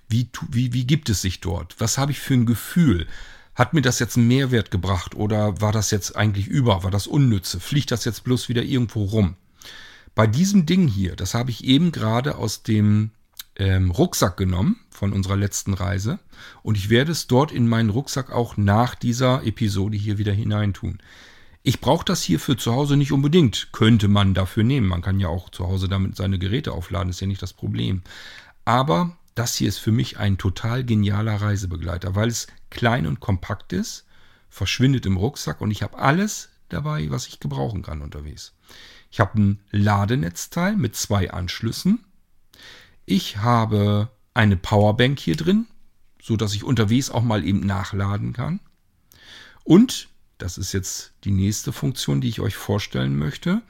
wie, 0.07 0.29
wie, 0.49 0.73
wie 0.73 0.87
gibt 0.87 1.09
es 1.09 1.21
sich 1.21 1.41
dort? 1.41 1.75
Was 1.79 1.97
habe 1.97 2.11
ich 2.11 2.19
für 2.19 2.33
ein 2.33 2.45
Gefühl? 2.45 3.07
Hat 3.55 3.73
mir 3.73 3.81
das 3.81 3.99
jetzt 3.99 4.17
einen 4.17 4.27
Mehrwert 4.27 4.71
gebracht 4.71 5.15
oder 5.15 5.59
war 5.61 5.71
das 5.71 5.91
jetzt 5.91 6.15
eigentlich 6.15 6.47
über? 6.47 6.83
War 6.83 6.91
das 6.91 7.07
unnütze? 7.07 7.59
Fliegt 7.59 7.91
das 7.91 8.05
jetzt 8.05 8.23
bloß 8.23 8.49
wieder 8.49 8.63
irgendwo 8.63 9.03
rum? 9.03 9.35
Bei 10.15 10.27
diesem 10.27 10.65
Ding 10.65 10.87
hier, 10.87 11.15
das 11.15 11.33
habe 11.33 11.51
ich 11.51 11.63
eben 11.63 11.91
gerade 11.91 12.37
aus 12.37 12.63
dem 12.63 13.11
ähm, 13.55 13.91
Rucksack 13.91 14.37
genommen 14.37 14.79
von 14.89 15.13
unserer 15.13 15.35
letzten 15.35 15.73
Reise 15.73 16.19
und 16.63 16.77
ich 16.77 16.89
werde 16.89 17.11
es 17.11 17.27
dort 17.27 17.51
in 17.51 17.67
meinen 17.67 17.89
Rucksack 17.89 18.31
auch 18.31 18.57
nach 18.57 18.95
dieser 18.95 19.43
Episode 19.43 19.97
hier 19.97 20.17
wieder 20.17 20.33
hineintun. 20.33 20.99
Ich 21.63 21.81
brauche 21.81 22.05
das 22.05 22.23
hier 22.23 22.39
für 22.39 22.55
zu 22.55 22.71
Hause 22.71 22.95
nicht 22.95 23.11
unbedingt. 23.11 23.69
Könnte 23.73 24.07
man 24.07 24.33
dafür 24.33 24.63
nehmen. 24.63 24.87
Man 24.87 25.01
kann 25.01 25.19
ja 25.19 25.27
auch 25.27 25.49
zu 25.49 25.67
Hause 25.67 25.89
damit 25.89 26.15
seine 26.15 26.39
Geräte 26.39 26.71
aufladen, 26.71 27.09
ist 27.09 27.19
ja 27.19 27.27
nicht 27.27 27.41
das 27.41 27.51
Problem. 27.51 28.03
Aber 28.63 29.17
das 29.37 29.55
hier 29.55 29.69
ist 29.69 29.77
für 29.77 29.91
mich 29.91 30.17
ein 30.17 30.37
total 30.37 30.83
genialer 30.83 31.35
Reisebegleiter, 31.41 32.15
weil 32.15 32.29
es 32.29 32.47
klein 32.69 33.05
und 33.05 33.19
kompakt 33.19 33.71
ist, 33.71 34.05
verschwindet 34.49 35.05
im 35.05 35.17
Rucksack 35.17 35.61
und 35.61 35.69
ich 35.71 35.83
habe 35.83 35.97
alles 35.99 36.49
dabei, 36.69 37.09
was 37.11 37.27
ich 37.27 37.39
gebrauchen 37.39 37.83
kann 37.83 38.01
unterwegs. 38.01 38.53
Ich 39.11 39.19
habe 39.19 39.39
ein 39.39 39.59
Ladenetzteil 39.71 40.75
mit 40.75 40.95
zwei 40.95 41.31
Anschlüssen. 41.31 42.03
Ich 43.05 43.37
habe 43.37 44.09
eine 44.33 44.57
Powerbank 44.57 45.19
hier 45.19 45.35
drin, 45.35 45.67
so 46.21 46.35
dass 46.35 46.55
ich 46.55 46.63
unterwegs 46.63 47.09
auch 47.09 47.23
mal 47.23 47.45
eben 47.45 47.59
nachladen 47.59 48.33
kann. 48.33 48.59
Und, 49.63 50.09
das 50.39 50.57
ist 50.57 50.73
jetzt 50.73 51.13
die 51.23 51.31
nächste 51.31 51.71
Funktion, 51.71 52.21
die 52.21 52.29
ich 52.29 52.41
euch 52.41 52.55
vorstellen 52.55 53.17
möchte. 53.17 53.61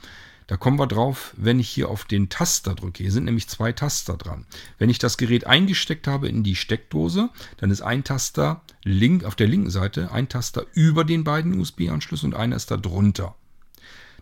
Da 0.47 0.55
kommen 0.55 0.79
wir 0.79 0.87
drauf, 0.87 1.33
wenn 1.35 1.59
ich 1.59 1.69
hier 1.69 1.89
auf 1.89 2.05
den 2.05 2.29
Taster 2.29 2.73
drücke. 2.73 3.03
Hier 3.03 3.11
sind 3.11 3.25
nämlich 3.25 3.49
zwei 3.49 3.73
Taster 3.73 4.15
dran. 4.15 4.45
Wenn 4.77 4.89
ich 4.89 4.97
das 4.97 5.17
Gerät 5.17 5.45
eingesteckt 5.45 6.07
habe 6.07 6.29
in 6.29 6.43
die 6.43 6.55
Steckdose, 6.55 7.29
dann 7.57 7.69
ist 7.69 7.81
ein 7.81 8.05
Taster 8.05 8.61
link, 8.83 9.25
auf 9.25 9.35
der 9.35 9.47
linken 9.47 9.69
Seite, 9.69 10.11
ein 10.13 10.29
Taster 10.29 10.65
über 10.73 11.03
den 11.03 11.25
beiden 11.25 11.59
USB-Anschlüssen 11.59 12.33
und 12.33 12.39
einer 12.39 12.55
ist 12.55 12.71
da 12.71 12.77
drunter. 12.77 13.35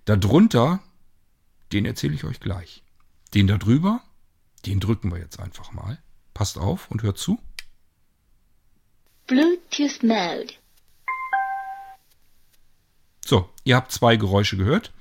Darunter, 0.05 0.81
den 1.71 1.85
erzähle 1.85 2.15
ich 2.15 2.23
euch 2.23 2.39
gleich. 2.39 2.83
Den 3.35 3.45
da 3.45 3.57
drüber, 3.57 4.01
den 4.65 4.79
drücken 4.79 5.11
wir 5.11 5.19
jetzt 5.19 5.39
einfach 5.39 5.73
mal. 5.73 6.01
Passt 6.33 6.57
auf 6.57 6.89
und 6.89 7.03
hört 7.03 7.19
zu. 7.19 7.39
Bluetooth 9.27 10.01
Mode. 10.01 10.53
So, 13.23 13.49
ihr 13.63 13.75
habt 13.75 13.91
zwei 13.91 14.17
Geräusche 14.17 14.57
gehört. 14.57 14.91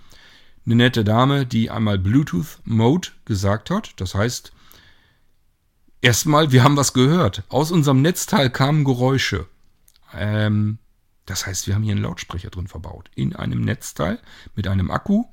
Eine 0.66 0.76
nette 0.76 1.04
Dame, 1.04 1.46
die 1.46 1.70
einmal 1.70 1.98
Bluetooth 1.98 2.58
Mode 2.64 3.08
gesagt 3.24 3.70
hat. 3.70 3.92
Das 3.96 4.14
heißt, 4.14 4.52
erstmal, 6.00 6.52
wir 6.52 6.64
haben 6.64 6.76
was 6.76 6.94
gehört. 6.94 7.44
Aus 7.48 7.70
unserem 7.70 8.00
Netzteil 8.00 8.50
kamen 8.50 8.84
Geräusche. 8.84 9.46
Ähm, 10.14 10.78
das 11.26 11.46
heißt, 11.46 11.66
wir 11.66 11.74
haben 11.74 11.82
hier 11.82 11.92
einen 11.92 12.02
Lautsprecher 12.02 12.50
drin 12.50 12.66
verbaut. 12.66 13.10
In 13.14 13.36
einem 13.36 13.60
Netzteil 13.60 14.20
mit 14.54 14.66
einem 14.66 14.90
Akku. 14.90 15.24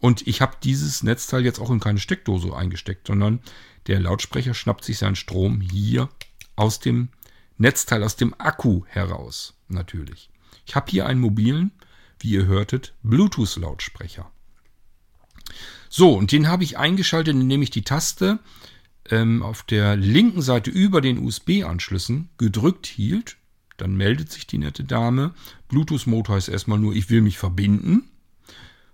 Und 0.00 0.26
ich 0.26 0.42
habe 0.42 0.56
dieses 0.62 1.02
Netzteil 1.02 1.44
jetzt 1.44 1.60
auch 1.60 1.70
in 1.70 1.80
keine 1.80 1.98
Steckdose 1.98 2.54
eingesteckt, 2.54 3.06
sondern 3.06 3.40
der 3.86 4.00
Lautsprecher 4.00 4.52
schnappt 4.52 4.84
sich 4.84 4.98
seinen 4.98 5.16
Strom 5.16 5.60
hier 5.60 6.10
aus 6.56 6.78
dem 6.78 7.08
Netzteil, 7.56 8.02
aus 8.02 8.16
dem 8.16 8.34
Akku 8.38 8.84
heraus, 8.86 9.54
natürlich. 9.68 10.30
Ich 10.66 10.74
habe 10.74 10.90
hier 10.90 11.06
einen 11.06 11.20
mobilen, 11.20 11.72
wie 12.18 12.30
ihr 12.30 12.46
hörtet, 12.46 12.94
Bluetooth-Lautsprecher. 13.02 14.30
So, 15.88 16.14
und 16.14 16.32
den 16.32 16.48
habe 16.48 16.64
ich 16.64 16.78
eingeschaltet, 16.78 17.34
indem 17.34 17.62
ich 17.62 17.70
die 17.70 17.84
Taste 17.84 18.38
ähm, 19.10 19.42
auf 19.42 19.62
der 19.62 19.96
linken 19.96 20.42
Seite 20.42 20.70
über 20.70 21.00
den 21.00 21.18
USB-Anschlüssen 21.18 22.30
gedrückt 22.38 22.86
hielt. 22.86 23.36
Dann 23.76 23.96
meldet 23.96 24.30
sich 24.30 24.46
die 24.46 24.58
nette 24.58 24.84
Dame. 24.84 25.34
Bluetooth-Mode 25.68 26.32
heißt 26.32 26.48
erstmal 26.48 26.78
nur, 26.78 26.94
ich 26.94 27.10
will 27.10 27.20
mich 27.20 27.38
verbinden. 27.38 28.10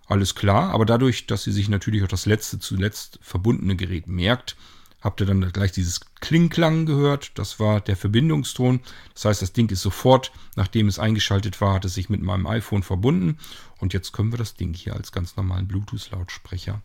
Alles 0.07 0.35
klar, 0.35 0.71
aber 0.71 0.87
dadurch, 0.87 1.27
dass 1.27 1.45
sie 1.45 1.53
sich 1.53 1.69
natürlich 1.69 2.03
auch 2.03 2.09
das 2.09 2.27
letzte 2.27 2.59
zuletzt 2.59 3.21
verbundene 3.23 3.77
Gerät 3.77 4.09
merkt, 4.09 4.57
habt 5.01 5.21
ihr 5.21 5.27
dann 5.27 5.53
gleich 5.53 5.73
dieses 5.73 6.01
Klingklang 6.21 6.85
gehört. 6.85 7.33
Das 7.39 7.61
war 7.61 7.81
der 7.81 7.97
Verbindungston. 7.97 8.81
Das 9.15 9.25
heißt, 9.27 9.43
das 9.43 9.53
Ding 9.53 9.71
ist 9.71 9.83
sofort, 9.83 10.33
nachdem 10.57 10.89
es 10.89 10.99
eingeschaltet 10.99 11.61
war, 11.61 11.75
hat 11.75 11.85
es 11.85 11.95
sich 11.95 12.09
mit 12.09 12.23
meinem 12.23 12.47
iPhone 12.47 12.83
verbunden. 12.83 13.39
Und 13.81 13.93
jetzt 13.93 14.13
können 14.13 14.33
wir 14.33 14.39
das 14.39 14.55
Ding 14.55 14.75
hier 14.75 14.95
als 14.95 15.13
ganz 15.13 15.37
normalen 15.37 15.67
Bluetooth-Lautsprecher 15.67 16.83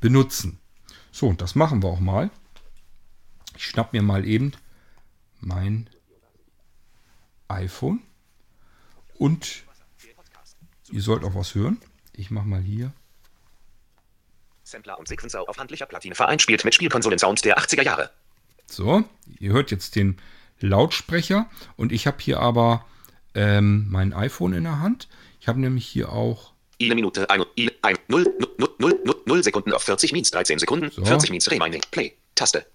benutzen. 0.00 0.58
So, 1.10 1.28
und 1.28 1.40
das 1.40 1.54
machen 1.54 1.82
wir 1.82 1.88
auch 1.88 2.00
mal. 2.00 2.30
Ich 3.56 3.66
schnapp 3.66 3.92
mir 3.92 4.02
mal 4.02 4.24
eben 4.24 4.52
mein 5.40 5.90
iPhone. 7.48 8.00
Und 9.14 9.64
ihr 10.90 11.02
sollt 11.02 11.24
auch 11.24 11.34
was 11.34 11.54
hören. 11.54 11.78
Ich 12.12 12.30
mache 12.30 12.46
mal 12.46 12.62
hier 12.62 12.92
Sampler 14.62 14.98
und 14.98 15.08
Sequencer 15.08 15.48
auf 15.48 15.58
handlicher 15.58 15.86
Platine 15.86 16.14
vereinspielt 16.14 16.64
mit 16.64 16.74
Spielkonsolen-Sound 16.74 17.44
der 17.44 17.58
80er 17.58 17.82
Jahre. 17.82 18.10
So, 18.66 19.04
ihr 19.38 19.52
hört 19.52 19.70
jetzt 19.70 19.96
den 19.96 20.18
Lautsprecher 20.60 21.48
und 21.76 21.90
ich 21.90 22.06
habe 22.06 22.18
hier 22.20 22.40
aber 22.40 22.84
ähm, 23.34 23.86
mein 23.88 24.12
iPhone 24.12 24.52
in 24.52 24.64
der 24.64 24.80
Hand. 24.80 25.08
Ich 25.48 25.50
habe 25.50 25.60
nämlich 25.60 25.86
hier 25.86 26.12
auch. 26.12 26.52
Eine 26.78 26.94
Minute, 26.94 27.30
1, 27.30 27.42
1, 27.80 27.98
0, 28.08 28.36
0, 28.58 28.68
0, 28.80 29.00
0, 29.02 29.14
0 29.24 29.42
Sekunden 29.42 29.72
auf 29.72 29.82
40 29.82 30.12
Mins, 30.12 30.30
13 30.30 30.58
Sekunden, 30.58 30.90
so. 30.90 31.02
40 31.02 31.30
Mins, 31.30 31.50
Reminding, 31.50 31.80
Play, 31.90 32.12
Taste, 32.34 32.66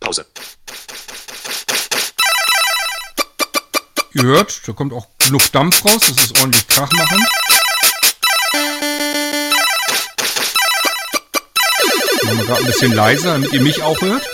Pause. 0.00 0.24
Ihr 4.14 4.22
hört, 4.22 4.66
da 4.66 4.72
kommt 4.72 4.94
auch 4.94 5.06
genug 5.18 5.52
Dampf 5.52 5.84
raus, 5.84 6.00
das 6.00 6.16
ist 6.16 6.40
ordentlich 6.40 6.66
krachmachend. 6.66 7.28
Machen 12.22 12.38
wir 12.38 12.44
gerade 12.46 12.60
ein 12.60 12.66
bisschen 12.68 12.92
leiser, 12.94 13.34
damit 13.34 13.52
ihr 13.52 13.60
mich 13.60 13.82
auch 13.82 14.00
hört. 14.00 14.26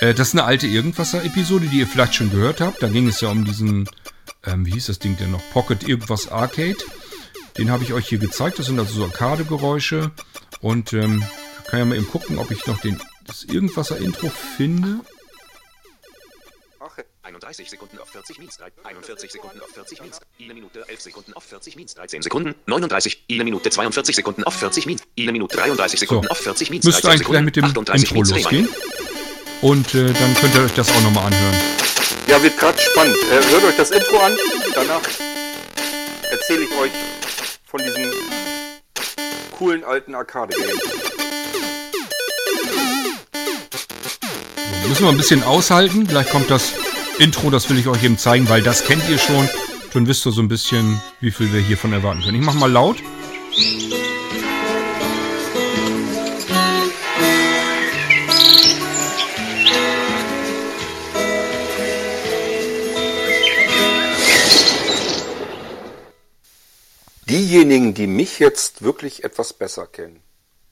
Äh, 0.00 0.14
das 0.14 0.28
ist 0.28 0.34
eine 0.34 0.44
alte 0.44 0.66
Irgendwasser-Episode, 0.66 1.66
die 1.66 1.80
ihr 1.80 1.86
vielleicht 1.86 2.14
schon 2.14 2.30
gehört 2.30 2.62
habt. 2.62 2.82
Da 2.82 2.88
ging 2.88 3.06
es 3.06 3.20
ja 3.20 3.28
um 3.28 3.44
diesen, 3.44 3.86
ähm, 4.46 4.66
wie 4.66 4.72
hieß 4.72 4.86
das 4.86 4.98
Ding 4.98 5.16
denn 5.16 5.30
noch? 5.30 5.42
Pocket 5.52 5.86
Irgendwas 5.86 6.30
Arcade. 6.30 6.78
Den 7.58 7.70
habe 7.70 7.84
ich 7.84 7.92
euch 7.92 8.08
hier 8.08 8.18
gezeigt. 8.18 8.58
Das 8.58 8.66
sind 8.66 8.78
also 8.78 8.92
so 8.92 9.04
Arcade-Geräusche. 9.04 10.10
Und 10.60 10.92
ähm, 10.92 11.24
kann 11.66 11.78
ja 11.78 11.84
mal 11.84 11.96
eben 11.96 12.08
gucken, 12.08 12.38
ob 12.38 12.50
ich 12.50 12.66
noch 12.66 12.80
den, 12.80 13.00
das 13.26 13.44
Irgendwasser-Intro 13.44 14.30
finde. 14.56 15.00
31 17.24 17.70
Sekunden 17.70 17.98
auf 17.98 18.08
40 18.10 18.38
Mins, 18.38 18.58
41 18.84 19.32
Sekunden 19.32 19.60
auf 19.60 19.68
40 19.70 20.02
Mins, 20.02 20.20
eine 20.38 20.54
Minute 20.54 20.88
11 20.88 21.00
Sekunden 21.00 21.32
auf 21.32 21.44
40 21.44 21.76
Mins, 21.76 21.94
13 21.94 22.22
Sekunden, 22.22 22.54
39, 22.66 23.24
eine 23.30 23.44
Minute 23.44 23.70
42 23.70 24.16
Sekunden 24.16 24.44
auf 24.44 24.54
40 24.54 24.86
Mins, 24.86 25.02
eine 25.18 25.32
Minute 25.32 25.56
33 25.56 26.00
Sekunden 26.00 26.24
so. 26.24 26.30
auf 26.30 26.38
40 26.38 26.70
Mins, 26.70 26.84
Müsste 26.84 27.08
eigentlich 27.08 27.18
Sekunden, 27.18 27.50
gleich 27.50 27.64
mit 27.64 27.76
dem 27.76 27.94
Intro 27.94 28.22
losgehen. 28.22 28.68
Und 29.62 29.94
äh, 29.94 30.12
dann 30.12 30.34
könnt 30.34 30.54
ihr 30.54 30.62
euch 30.62 30.74
das 30.74 30.90
auch 30.90 31.02
nochmal 31.02 31.26
anhören. 31.26 31.83
Ja, 32.26 32.42
wird 32.42 32.58
gerade 32.58 32.78
spannend. 32.78 33.16
Äh, 33.30 33.52
hört 33.52 33.64
euch 33.64 33.76
das 33.76 33.90
Intro 33.90 34.18
an, 34.18 34.36
danach 34.74 35.02
erzähle 36.30 36.64
ich 36.64 36.70
euch 36.78 36.90
von 37.66 37.80
diesem 37.84 38.12
coolen 39.56 39.84
alten 39.84 40.14
Arcade-Game. 40.14 40.78
Müssen 44.88 45.02
wir 45.04 45.10
ein 45.10 45.16
bisschen 45.16 45.42
aushalten, 45.42 46.06
gleich 46.06 46.28
kommt 46.30 46.50
das 46.50 46.72
Intro, 47.18 47.50
das 47.50 47.68
will 47.70 47.78
ich 47.78 47.88
euch 47.88 48.02
eben 48.02 48.18
zeigen, 48.18 48.48
weil 48.48 48.62
das 48.62 48.84
kennt 48.84 49.08
ihr 49.08 49.18
schon. 49.18 49.48
Dann 49.92 50.06
wisst 50.08 50.26
ihr 50.26 50.32
so 50.32 50.42
ein 50.42 50.48
bisschen, 50.48 51.00
wie 51.20 51.30
viel 51.30 51.52
wir 51.52 51.60
hiervon 51.60 51.92
erwarten 51.92 52.22
können. 52.22 52.40
Ich 52.40 52.44
mach 52.44 52.54
mal 52.54 52.70
laut. 52.70 52.96
Diejenigen, 67.34 67.94
die 67.94 68.06
mich 68.06 68.38
jetzt 68.38 68.82
wirklich 68.82 69.24
etwas 69.24 69.52
besser 69.52 69.88
kennen, 69.88 70.20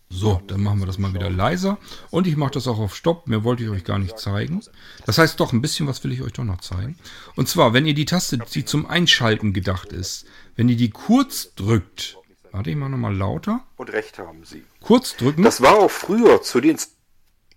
So, 0.08 0.40
dann 0.46 0.62
machen 0.62 0.78
wir 0.78 0.86
das 0.86 0.98
mal 0.98 1.14
wieder 1.14 1.30
leiser. 1.30 1.78
Und 2.10 2.26
ich 2.26 2.36
mache 2.36 2.52
das 2.52 2.68
auch 2.68 2.78
auf 2.78 2.94
Stopp. 2.94 3.26
Mehr 3.26 3.44
wollte 3.44 3.64
ich 3.64 3.70
euch 3.70 3.82
gar 3.82 3.98
nicht 3.98 4.18
zeigen. 4.18 4.62
Das 5.06 5.18
heißt 5.18 5.40
doch, 5.40 5.52
ein 5.52 5.62
bisschen 5.62 5.86
was 5.88 6.04
will 6.04 6.12
ich 6.12 6.22
euch 6.22 6.34
doch 6.34 6.44
noch 6.44 6.60
zeigen. 6.60 6.98
Und 7.34 7.48
zwar, 7.48 7.72
wenn 7.72 7.86
ihr 7.86 7.94
die 7.94 8.04
Taste, 8.04 8.38
die 8.38 8.64
zum 8.64 8.86
Einschalten 8.86 9.52
gedacht 9.54 9.90
ist, 9.92 10.26
wenn 10.54 10.68
ihr 10.68 10.76
die 10.76 10.90
kurz 10.90 11.54
drückt, 11.56 12.18
warte, 12.52 12.70
ich 12.70 12.76
mache 12.76 12.90
nochmal 12.90 13.16
lauter. 13.16 13.64
Und 13.76 13.90
recht 13.90 14.18
haben 14.18 14.44
Sie. 14.44 14.62
Kurz 14.82 15.16
drücken. 15.16 15.42
Das 15.42 15.62
war 15.62 15.78
auch 15.78 15.90
früher 15.90 16.42
zu 16.42 16.60
den 16.60 16.78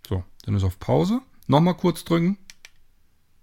So, 0.07 0.23
dann 0.45 0.55
ist 0.55 0.63
auf 0.63 0.79
Pause. 0.79 1.21
Nochmal 1.47 1.75
kurz 1.75 2.05
drücken. 2.05 2.39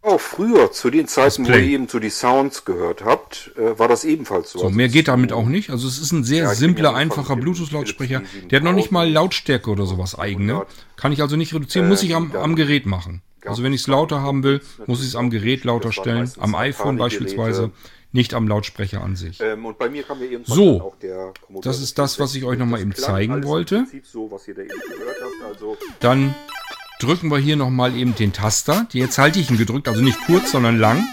Auch 0.02 0.20
früher 0.20 0.72
zu 0.72 0.90
den 0.90 1.06
Zeiten, 1.06 1.46
wo 1.46 1.52
ihr 1.52 1.58
eben 1.60 1.88
so 1.88 1.98
die 2.00 2.10
Sounds 2.10 2.64
gehört 2.64 3.04
habt, 3.04 3.52
äh, 3.56 3.78
war 3.78 3.88
das 3.88 4.04
ebenfalls 4.04 4.50
so. 4.50 4.58
So, 4.58 4.64
Also 4.66 4.76
mehr 4.76 4.88
geht 4.88 5.08
damit 5.08 5.32
auch 5.32 5.46
nicht. 5.46 5.70
Also 5.70 5.86
es 5.86 5.98
ist 5.98 6.12
ein 6.12 6.24
sehr 6.24 6.44
Ja, 6.44 6.54
simpler, 6.54 6.94
einfacher 6.94 7.36
Bluetooth-Lautsprecher. 7.36 8.22
Der 8.50 8.58
hat 8.58 8.64
noch 8.64 8.72
nicht 8.72 8.90
mal 8.90 9.04
7000 9.06 9.14
Lautstärke 9.14 9.70
oder 9.70 9.86
sowas 9.86 10.18
eigene. 10.18 10.66
Kann 10.96 11.12
ich 11.12 11.22
also 11.22 11.36
nicht 11.36 11.54
reduzieren, 11.54 11.88
muss 11.88 12.02
ich 12.02 12.14
am, 12.14 12.34
am 12.34 12.56
Gerät 12.56 12.84
machen. 12.86 13.22
Also 13.44 13.62
wenn 13.62 13.72
ich 13.72 13.82
es 13.82 13.86
lauter 13.86 14.20
haben 14.22 14.42
will, 14.42 14.60
muss 14.86 15.00
ich 15.00 15.08
es 15.08 15.16
am 15.16 15.30
Gerät 15.30 15.64
lauter 15.64 15.92
stellen. 15.92 16.30
Am 16.38 16.54
iPhone 16.54 16.96
beispielsweise, 16.96 17.70
nicht 18.12 18.34
am 18.34 18.46
Lautsprecher 18.46 19.02
an 19.02 19.16
sich. 19.16 19.40
Ähm, 19.40 19.74
So, 20.44 20.94
das 21.62 21.80
ist 21.80 21.98
das, 21.98 22.20
was 22.20 22.34
ich 22.34 22.44
euch 22.44 22.58
noch 22.58 22.66
mal 22.66 22.76
Das 22.76 22.82
eben 22.82 22.94
zeigen 22.94 23.44
wollte. 23.44 23.86
Also 25.48 25.76
Dann 26.00 26.34
drücken 27.02 27.30
wir 27.30 27.38
hier 27.38 27.56
nochmal 27.56 27.96
eben 27.96 28.14
den 28.14 28.32
Taster. 28.32 28.86
Jetzt 28.92 29.18
halte 29.18 29.40
ich 29.40 29.50
ihn 29.50 29.58
gedrückt, 29.58 29.88
also 29.88 30.00
nicht 30.02 30.18
kurz, 30.24 30.52
sondern 30.52 30.78
lang. 30.78 31.04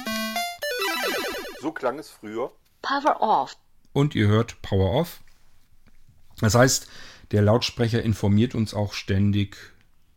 so 1.62 1.72
klang 1.72 1.98
es 1.98 2.10
früher. 2.10 2.51
Power 2.81 3.22
off. 3.22 3.58
und 3.91 4.13
ihr 4.15 4.27
hört 4.27 4.62
Power 4.62 4.91
Off. 4.91 5.19
Das 6.39 6.55
heißt, 6.55 6.88
der 7.31 7.41
Lautsprecher 7.41 8.03
informiert 8.03 8.55
uns 8.55 8.74
auch 8.74 8.93
ständig, 8.93 9.58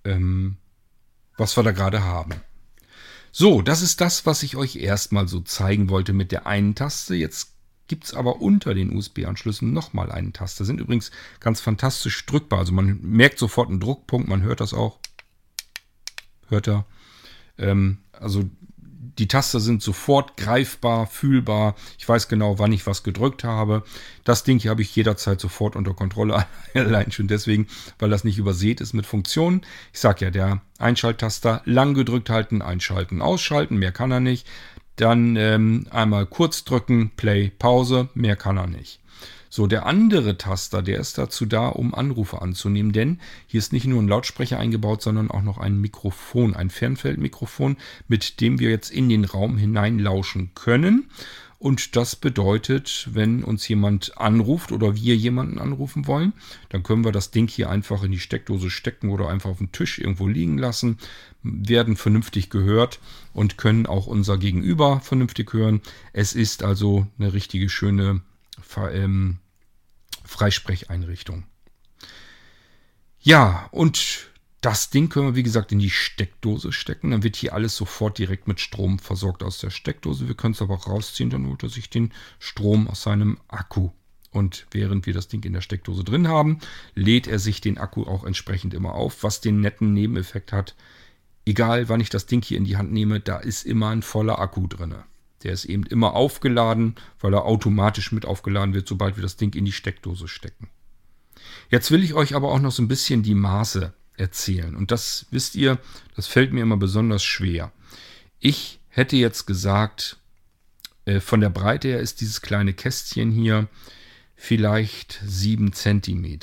ähm, 0.04 0.58
was 1.36 1.56
wir 1.56 1.62
da 1.62 1.72
gerade 1.72 2.04
haben. 2.04 2.34
So, 3.32 3.62
das 3.62 3.80
ist 3.80 4.00
das, 4.02 4.26
was 4.26 4.42
ich 4.42 4.56
euch 4.56 4.76
erstmal 4.76 5.26
so 5.26 5.40
zeigen 5.40 5.88
wollte 5.88 6.12
mit 6.12 6.32
der 6.32 6.46
einen 6.46 6.74
Taste. 6.74 7.14
Jetzt 7.14 7.54
gibt 7.88 8.04
es 8.04 8.14
aber 8.14 8.42
unter 8.42 8.74
den 8.74 8.94
USB-Anschlüssen 8.94 9.72
nochmal 9.72 10.12
eine 10.12 10.32
Taste. 10.32 10.66
Sind 10.66 10.80
übrigens 10.80 11.10
ganz 11.40 11.60
fantastisch 11.60 12.24
drückbar. 12.26 12.60
Also 12.60 12.72
man 12.72 13.00
merkt 13.00 13.38
sofort 13.38 13.70
einen 13.70 13.80
Druckpunkt, 13.80 14.28
man 14.28 14.42
hört 14.42 14.60
das 14.60 14.74
auch. 14.74 14.98
Hört 16.52 16.68
er. 16.68 16.84
Ähm, 17.58 17.98
also 18.12 18.44
die 19.18 19.26
Taster 19.26 19.58
sind 19.58 19.82
sofort 19.82 20.36
greifbar, 20.36 21.06
fühlbar. 21.06 21.74
Ich 21.98 22.06
weiß 22.08 22.28
genau, 22.28 22.58
wann 22.58 22.72
ich 22.72 22.86
was 22.86 23.02
gedrückt 23.02 23.42
habe. 23.42 23.84
Das 24.24 24.44
Ding 24.44 24.58
hier 24.58 24.70
habe 24.70 24.82
ich 24.82 24.94
jederzeit 24.94 25.40
sofort 25.40 25.76
unter 25.76 25.94
Kontrolle. 25.94 26.46
Allein 26.74 27.10
schon 27.10 27.26
deswegen, 27.26 27.66
weil 27.98 28.10
das 28.10 28.24
nicht 28.24 28.38
übersät 28.38 28.82
ist 28.82 28.92
mit 28.92 29.06
Funktionen. 29.06 29.62
Ich 29.94 30.00
sage 30.00 30.26
ja, 30.26 30.30
der 30.30 30.60
Einschalttaster 30.78 31.62
lang 31.64 31.94
gedrückt 31.94 32.28
halten, 32.28 32.60
einschalten, 32.60 33.22
ausschalten. 33.22 33.78
Mehr 33.78 33.92
kann 33.92 34.10
er 34.10 34.20
nicht. 34.20 34.46
Dann 34.96 35.36
ähm, 35.36 35.86
einmal 35.90 36.26
kurz 36.26 36.64
drücken, 36.64 37.12
Play, 37.16 37.50
Pause. 37.58 38.10
Mehr 38.14 38.36
kann 38.36 38.58
er 38.58 38.66
nicht. 38.66 39.00
So, 39.54 39.66
der 39.66 39.84
andere 39.84 40.38
Taster, 40.38 40.80
der 40.80 40.98
ist 40.98 41.18
dazu 41.18 41.44
da, 41.44 41.68
um 41.68 41.94
Anrufe 41.94 42.40
anzunehmen, 42.40 42.92
denn 42.92 43.20
hier 43.46 43.58
ist 43.58 43.74
nicht 43.74 43.84
nur 43.84 44.00
ein 44.00 44.08
Lautsprecher 44.08 44.58
eingebaut, 44.58 45.02
sondern 45.02 45.30
auch 45.30 45.42
noch 45.42 45.58
ein 45.58 45.78
Mikrofon, 45.78 46.56
ein 46.56 46.70
Fernfeldmikrofon, 46.70 47.76
mit 48.08 48.40
dem 48.40 48.60
wir 48.60 48.70
jetzt 48.70 48.90
in 48.90 49.10
den 49.10 49.26
Raum 49.26 49.58
hineinlauschen 49.58 50.52
können. 50.54 51.10
Und 51.58 51.96
das 51.96 52.16
bedeutet, 52.16 53.10
wenn 53.12 53.44
uns 53.44 53.68
jemand 53.68 54.16
anruft 54.16 54.72
oder 54.72 54.96
wir 54.96 55.16
jemanden 55.16 55.58
anrufen 55.58 56.06
wollen, 56.06 56.32
dann 56.70 56.82
können 56.82 57.04
wir 57.04 57.12
das 57.12 57.30
Ding 57.30 57.46
hier 57.46 57.68
einfach 57.68 58.04
in 58.04 58.10
die 58.10 58.20
Steckdose 58.20 58.70
stecken 58.70 59.10
oder 59.10 59.28
einfach 59.28 59.50
auf 59.50 59.58
den 59.58 59.70
Tisch 59.70 59.98
irgendwo 59.98 60.28
liegen 60.28 60.56
lassen, 60.56 60.96
werden 61.42 61.96
vernünftig 61.96 62.48
gehört 62.48 63.00
und 63.34 63.58
können 63.58 63.84
auch 63.84 64.06
unser 64.06 64.38
Gegenüber 64.38 65.00
vernünftig 65.00 65.52
hören. 65.52 65.82
Es 66.14 66.32
ist 66.32 66.62
also 66.62 67.06
eine 67.18 67.34
richtige 67.34 67.68
schöne 67.68 68.22
ähm, 68.92 69.38
Freisprecheinrichtung. 70.32 71.44
Ja, 73.20 73.68
und 73.70 74.30
das 74.62 74.90
Ding 74.90 75.08
können 75.08 75.26
wir, 75.26 75.36
wie 75.36 75.42
gesagt, 75.42 75.72
in 75.72 75.78
die 75.78 75.90
Steckdose 75.90 76.72
stecken. 76.72 77.10
Dann 77.10 77.22
wird 77.22 77.36
hier 77.36 77.52
alles 77.52 77.76
sofort 77.76 78.18
direkt 78.18 78.48
mit 78.48 78.60
Strom 78.60 78.98
versorgt 78.98 79.42
aus 79.42 79.58
der 79.58 79.70
Steckdose. 79.70 80.28
Wir 80.28 80.36
können 80.36 80.54
es 80.54 80.62
aber 80.62 80.74
auch 80.74 80.86
rausziehen, 80.86 81.30
dann 81.30 81.46
holt 81.46 81.62
er 81.62 81.68
sich 81.68 81.90
den 81.90 82.12
Strom 82.38 82.88
aus 82.88 83.02
seinem 83.02 83.38
Akku. 83.48 83.90
Und 84.30 84.66
während 84.70 85.04
wir 85.06 85.12
das 85.12 85.28
Ding 85.28 85.44
in 85.44 85.52
der 85.52 85.60
Steckdose 85.60 86.04
drin 86.04 86.26
haben, 86.26 86.58
lädt 86.94 87.26
er 87.26 87.38
sich 87.38 87.60
den 87.60 87.76
Akku 87.76 88.04
auch 88.04 88.24
entsprechend 88.24 88.72
immer 88.72 88.94
auf, 88.94 89.22
was 89.22 89.40
den 89.40 89.60
netten 89.60 89.92
Nebeneffekt 89.92 90.52
hat. 90.52 90.74
Egal, 91.44 91.88
wann 91.88 92.00
ich 92.00 92.08
das 92.08 92.26
Ding 92.26 92.42
hier 92.42 92.56
in 92.56 92.64
die 92.64 92.76
Hand 92.76 92.92
nehme, 92.92 93.20
da 93.20 93.38
ist 93.38 93.66
immer 93.66 93.90
ein 93.90 94.02
voller 94.02 94.38
Akku 94.38 94.68
drin. 94.68 94.94
Der 95.42 95.52
ist 95.52 95.64
eben 95.64 95.84
immer 95.84 96.14
aufgeladen, 96.14 96.94
weil 97.20 97.34
er 97.34 97.44
automatisch 97.44 98.12
mit 98.12 98.26
aufgeladen 98.26 98.74
wird, 98.74 98.88
sobald 98.88 99.16
wir 99.16 99.22
das 99.22 99.36
Ding 99.36 99.54
in 99.54 99.64
die 99.64 99.72
Steckdose 99.72 100.28
stecken. 100.28 100.68
Jetzt 101.70 101.90
will 101.90 102.04
ich 102.04 102.14
euch 102.14 102.34
aber 102.34 102.50
auch 102.50 102.60
noch 102.60 102.72
so 102.72 102.82
ein 102.82 102.88
bisschen 102.88 103.22
die 103.22 103.34
Maße 103.34 103.92
erzählen. 104.16 104.76
Und 104.76 104.90
das 104.90 105.26
wisst 105.30 105.54
ihr, 105.54 105.78
das 106.14 106.26
fällt 106.26 106.52
mir 106.52 106.62
immer 106.62 106.76
besonders 106.76 107.24
schwer. 107.24 107.72
Ich 108.38 108.80
hätte 108.88 109.16
jetzt 109.16 109.46
gesagt, 109.46 110.18
äh, 111.04 111.20
von 111.20 111.40
der 111.40 111.50
Breite 111.50 111.88
her 111.88 112.00
ist 112.00 112.20
dieses 112.20 112.40
kleine 112.40 112.72
Kästchen 112.74 113.30
hier 113.30 113.68
vielleicht 114.36 115.20
7 115.24 115.72
cm. 115.72 116.38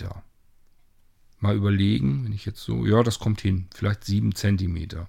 Mal 1.40 1.56
überlegen, 1.56 2.26
wenn 2.26 2.34
ich 2.34 2.46
jetzt 2.46 2.62
so, 2.62 2.86
ja, 2.86 3.04
das 3.04 3.20
kommt 3.20 3.42
hin, 3.42 3.68
vielleicht 3.74 4.04
7 4.04 4.36
cm. 4.36 5.08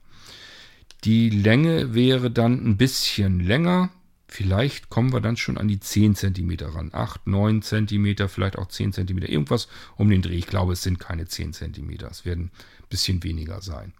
Die 1.05 1.31
Länge 1.31 1.95
wäre 1.95 2.31
dann 2.31 2.65
ein 2.67 2.77
bisschen 2.77 3.41
länger. 3.41 3.91
Vielleicht 4.29 4.91
kommen 4.91 5.13
wir 5.13 5.21
dann 5.21 5.37
schon 5.37 5.59
an 5.59 5.67
die 5.67 5.81
10 5.81 6.15
cm 6.15 6.57
ran. 6.61 6.91
8, 6.93 7.27
9 7.27 7.63
cm, 7.63 8.29
vielleicht 8.29 8.59
auch 8.59 8.69
10 8.69 8.93
cm. 8.93 9.19
Irgendwas 9.19 9.67
um 9.97 10.09
den 10.11 10.23
Dreh. 10.23 10.37
Ich 10.37 10.47
glaube, 10.47 10.75
es 10.75 10.83
sind 10.83 11.01
keine 11.01 11.27
10 11.27 11.53
cm. 11.53 11.91
Es 12.09 12.25
werden 12.25 12.51
ein 12.79 12.89
bisschen 12.89 13.25
weniger 13.25 13.61
sein. 13.61 13.93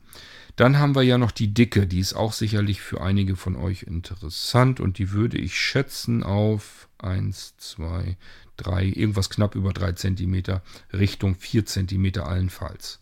Dann 0.57 0.79
haben 0.79 0.95
wir 0.95 1.03
ja 1.03 1.19
noch 1.19 1.33
die 1.33 1.53
Dicke. 1.53 1.87
Die 1.87 1.99
ist 1.99 2.15
auch 2.15 2.33
sicherlich 2.33 2.81
für 2.81 3.01
einige 3.01 3.35
von 3.35 3.57
euch 3.57 3.83
interessant. 3.85 4.79
Und 4.79 4.99
die 4.99 5.11
würde 5.11 5.39
ich 5.39 5.59
schätzen 5.59 6.23
auf 6.23 6.89
1, 6.99 7.57
2, 7.57 8.17
3, 8.59 8.85
irgendwas 8.85 9.31
knapp 9.31 9.55
über 9.55 9.73
3 9.73 9.93
cm, 9.93 10.61
Richtung 10.93 11.35
4 11.35 11.67
cm 11.67 12.21
allenfalls. 12.21 13.01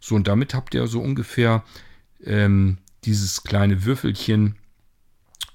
So, 0.00 0.14
und 0.14 0.26
damit 0.28 0.52
habt 0.52 0.74
ihr 0.74 0.86
so 0.88 1.00
ungefähr 1.00 1.64
ähm, 2.24 2.78
dieses 3.04 3.42
kleine 3.42 3.84
Würfelchen 3.84 4.56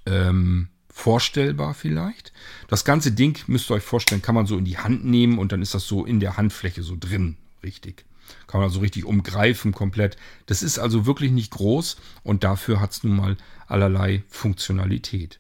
ähm, 0.06 0.70
vorstellbar 0.90 1.74
vielleicht. 1.74 2.32
Das 2.68 2.86
ganze 2.86 3.12
Ding, 3.12 3.38
müsst 3.48 3.70
ihr 3.70 3.76
euch 3.76 3.84
vorstellen, 3.84 4.22
kann 4.22 4.36
man 4.36 4.46
so 4.46 4.58
in 4.58 4.66
die 4.66 4.78
Hand 4.78 5.06
nehmen 5.06 5.38
und 5.38 5.52
dann 5.52 5.62
ist 5.62 5.74
das 5.74 5.88
so 5.88 6.06
in 6.06 6.20
der 6.20 6.38
Handfläche 6.38 6.84
so 6.84 6.96
drin, 6.98 7.38
richtig. 7.64 8.06
Kann 8.48 8.60
man 8.60 8.70
also 8.70 8.80
richtig 8.80 9.06
umgreifen 9.06 9.72
komplett. 9.72 10.18
Das 10.46 10.64
ist 10.64 10.80
also 10.80 11.06
wirklich 11.06 11.32
nicht 11.32 11.52
groß 11.52 11.98
und 12.24 12.44
dafür 12.44 12.80
hat 12.80 12.92
es 12.92 13.04
nun 13.04 13.18
mal 13.18 13.38
allerlei 13.68 14.24
Funktionalität. 14.30 15.40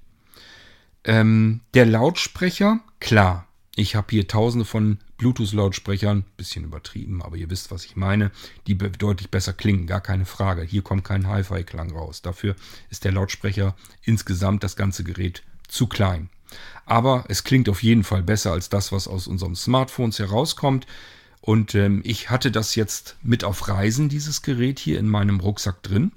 Ähm, 1.03 1.61
der 1.73 1.85
Lautsprecher, 1.85 2.79
klar, 2.99 3.47
ich 3.75 3.95
habe 3.95 4.07
hier 4.09 4.27
tausende 4.27 4.65
von 4.65 4.99
Bluetooth-Lautsprechern, 5.17 6.23
bisschen 6.37 6.63
übertrieben, 6.63 7.21
aber 7.21 7.35
ihr 7.35 7.49
wisst, 7.49 7.71
was 7.71 7.83
ich 7.83 7.97
meine, 7.97 8.31
die 8.67 8.77
deutlich 8.77 9.29
besser 9.29 9.51
klingen, 9.51 9.85
gar 9.85 10.01
keine 10.01 10.25
Frage. 10.25 10.61
Hier 10.61 10.81
kommt 10.81 11.03
kein 11.03 11.27
Hi-Fi-Klang 11.27 11.91
raus. 11.91 12.21
Dafür 12.21 12.55
ist 12.89 13.03
der 13.03 13.11
Lautsprecher 13.11 13.75
insgesamt 14.03 14.63
das 14.63 14.77
ganze 14.77 15.03
Gerät 15.03 15.43
zu 15.67 15.87
klein. 15.87 16.29
Aber 16.85 17.25
es 17.27 17.43
klingt 17.43 17.67
auf 17.67 17.83
jeden 17.83 18.03
Fall 18.03 18.23
besser 18.23 18.53
als 18.53 18.69
das, 18.69 18.93
was 18.93 19.09
aus 19.09 19.27
unseren 19.27 19.55
Smartphones 19.55 20.19
herauskommt. 20.19 20.87
Und 21.41 21.75
ähm, 21.75 22.01
ich 22.05 22.29
hatte 22.29 22.51
das 22.51 22.75
jetzt 22.75 23.17
mit 23.23 23.43
auf 23.43 23.67
Reisen, 23.67 24.07
dieses 24.07 24.41
Gerät 24.41 24.79
hier 24.79 24.99
in 24.99 25.09
meinem 25.09 25.41
Rucksack 25.41 25.83
drin. 25.83 26.11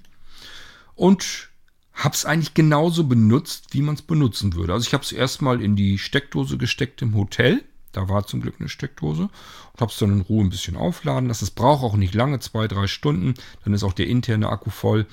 Und 0.95 1.51
habe 1.99 2.15
es 2.15 2.25
eigentlich 2.25 2.55
genauso 2.55 3.05
benutzt, 3.05 3.67
wie 3.73 3.83
man 3.83 3.97
es 3.97 4.03
benutzen 4.03 4.55
würde. 4.55 4.73
Also 4.73 4.87
ich 4.87 4.95
habe 4.95 5.03
es 5.03 5.11
erstmal 5.11 5.61
in 5.61 5.75
die 5.75 5.99
Steckdose 5.99 6.57
gesteckt 6.57 7.03
im 7.03 7.15
Hotel. 7.17 7.65
Da 7.91 8.09
war 8.09 8.25
zum 8.25 8.41
Glück 8.41 8.55
eine 8.61 8.69
Steckdose. 8.69 9.23
Und 9.23 9.81
habe 9.81 9.91
es 9.91 9.99
dann 9.99 10.13
in 10.13 10.21
Ruhe 10.21 10.45
ein 10.45 10.51
bisschen 10.51 10.77
aufladen 10.77 11.29
lassen. 11.29 11.45
Es 11.45 11.51
braucht 11.51 11.83
auch 11.83 11.97
nicht 11.97 12.15
lange, 12.15 12.39
zwei, 12.39 12.69
drei 12.69 12.87
Stunden. 12.87 13.35
Dann 13.65 13.75
ist 13.75 13.83
auch 13.83 13.93
der 13.93 14.07
interne 14.07 14.49
Akku 14.49 14.71
voll. 14.71 15.07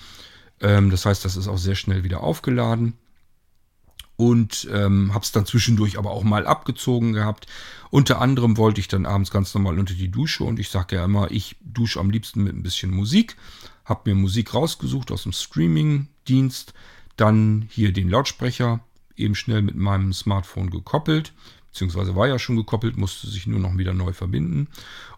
Ähm, 0.61 0.91
das 0.91 1.07
heißt, 1.07 1.25
das 1.25 1.37
ist 1.37 1.47
auch 1.47 1.57
sehr 1.57 1.73
schnell 1.73 2.03
wieder 2.03 2.21
aufgeladen. 2.21 2.93
Und 4.15 4.67
ähm, 4.71 5.11
habe 5.13 5.25
es 5.25 5.31
dann 5.31 5.47
zwischendurch 5.47 5.97
aber 5.97 6.11
auch 6.11 6.23
mal 6.23 6.45
abgezogen 6.45 7.13
gehabt. 7.13 7.47
Unter 7.89 8.21
anderem 8.21 8.57
wollte 8.57 8.79
ich 8.79 8.87
dann 8.87 9.07
abends 9.07 9.31
ganz 9.31 9.55
normal 9.55 9.79
unter 9.79 9.95
die 9.95 10.11
Dusche. 10.11 10.43
Und 10.43 10.59
ich 10.59 10.69
sage 10.69 10.97
ja 10.97 11.05
immer, 11.05 11.31
ich 11.31 11.55
dusche 11.61 11.99
am 11.99 12.11
liebsten 12.11 12.43
mit 12.43 12.55
ein 12.55 12.63
bisschen 12.63 12.91
Musik. 12.91 13.37
Habe 13.85 14.09
mir 14.09 14.15
Musik 14.15 14.53
rausgesucht 14.53 15.11
aus 15.11 15.23
dem 15.23 15.31
Streaming-Dienst. 15.31 16.73
Dann 17.15 17.67
hier 17.69 17.93
den 17.93 18.09
Lautsprecher 18.09 18.81
eben 19.15 19.35
schnell 19.35 19.61
mit 19.61 19.75
meinem 19.75 20.11
Smartphone 20.13 20.69
gekoppelt. 20.69 21.33
beziehungsweise 21.71 22.15
war 22.15 22.27
ja 22.27 22.39
schon 22.39 22.55
gekoppelt, 22.55 22.97
musste 22.97 23.27
sich 23.27 23.47
nur 23.47 23.59
noch 23.59 23.77
wieder 23.77 23.93
neu 23.93 24.13
verbinden. 24.13 24.67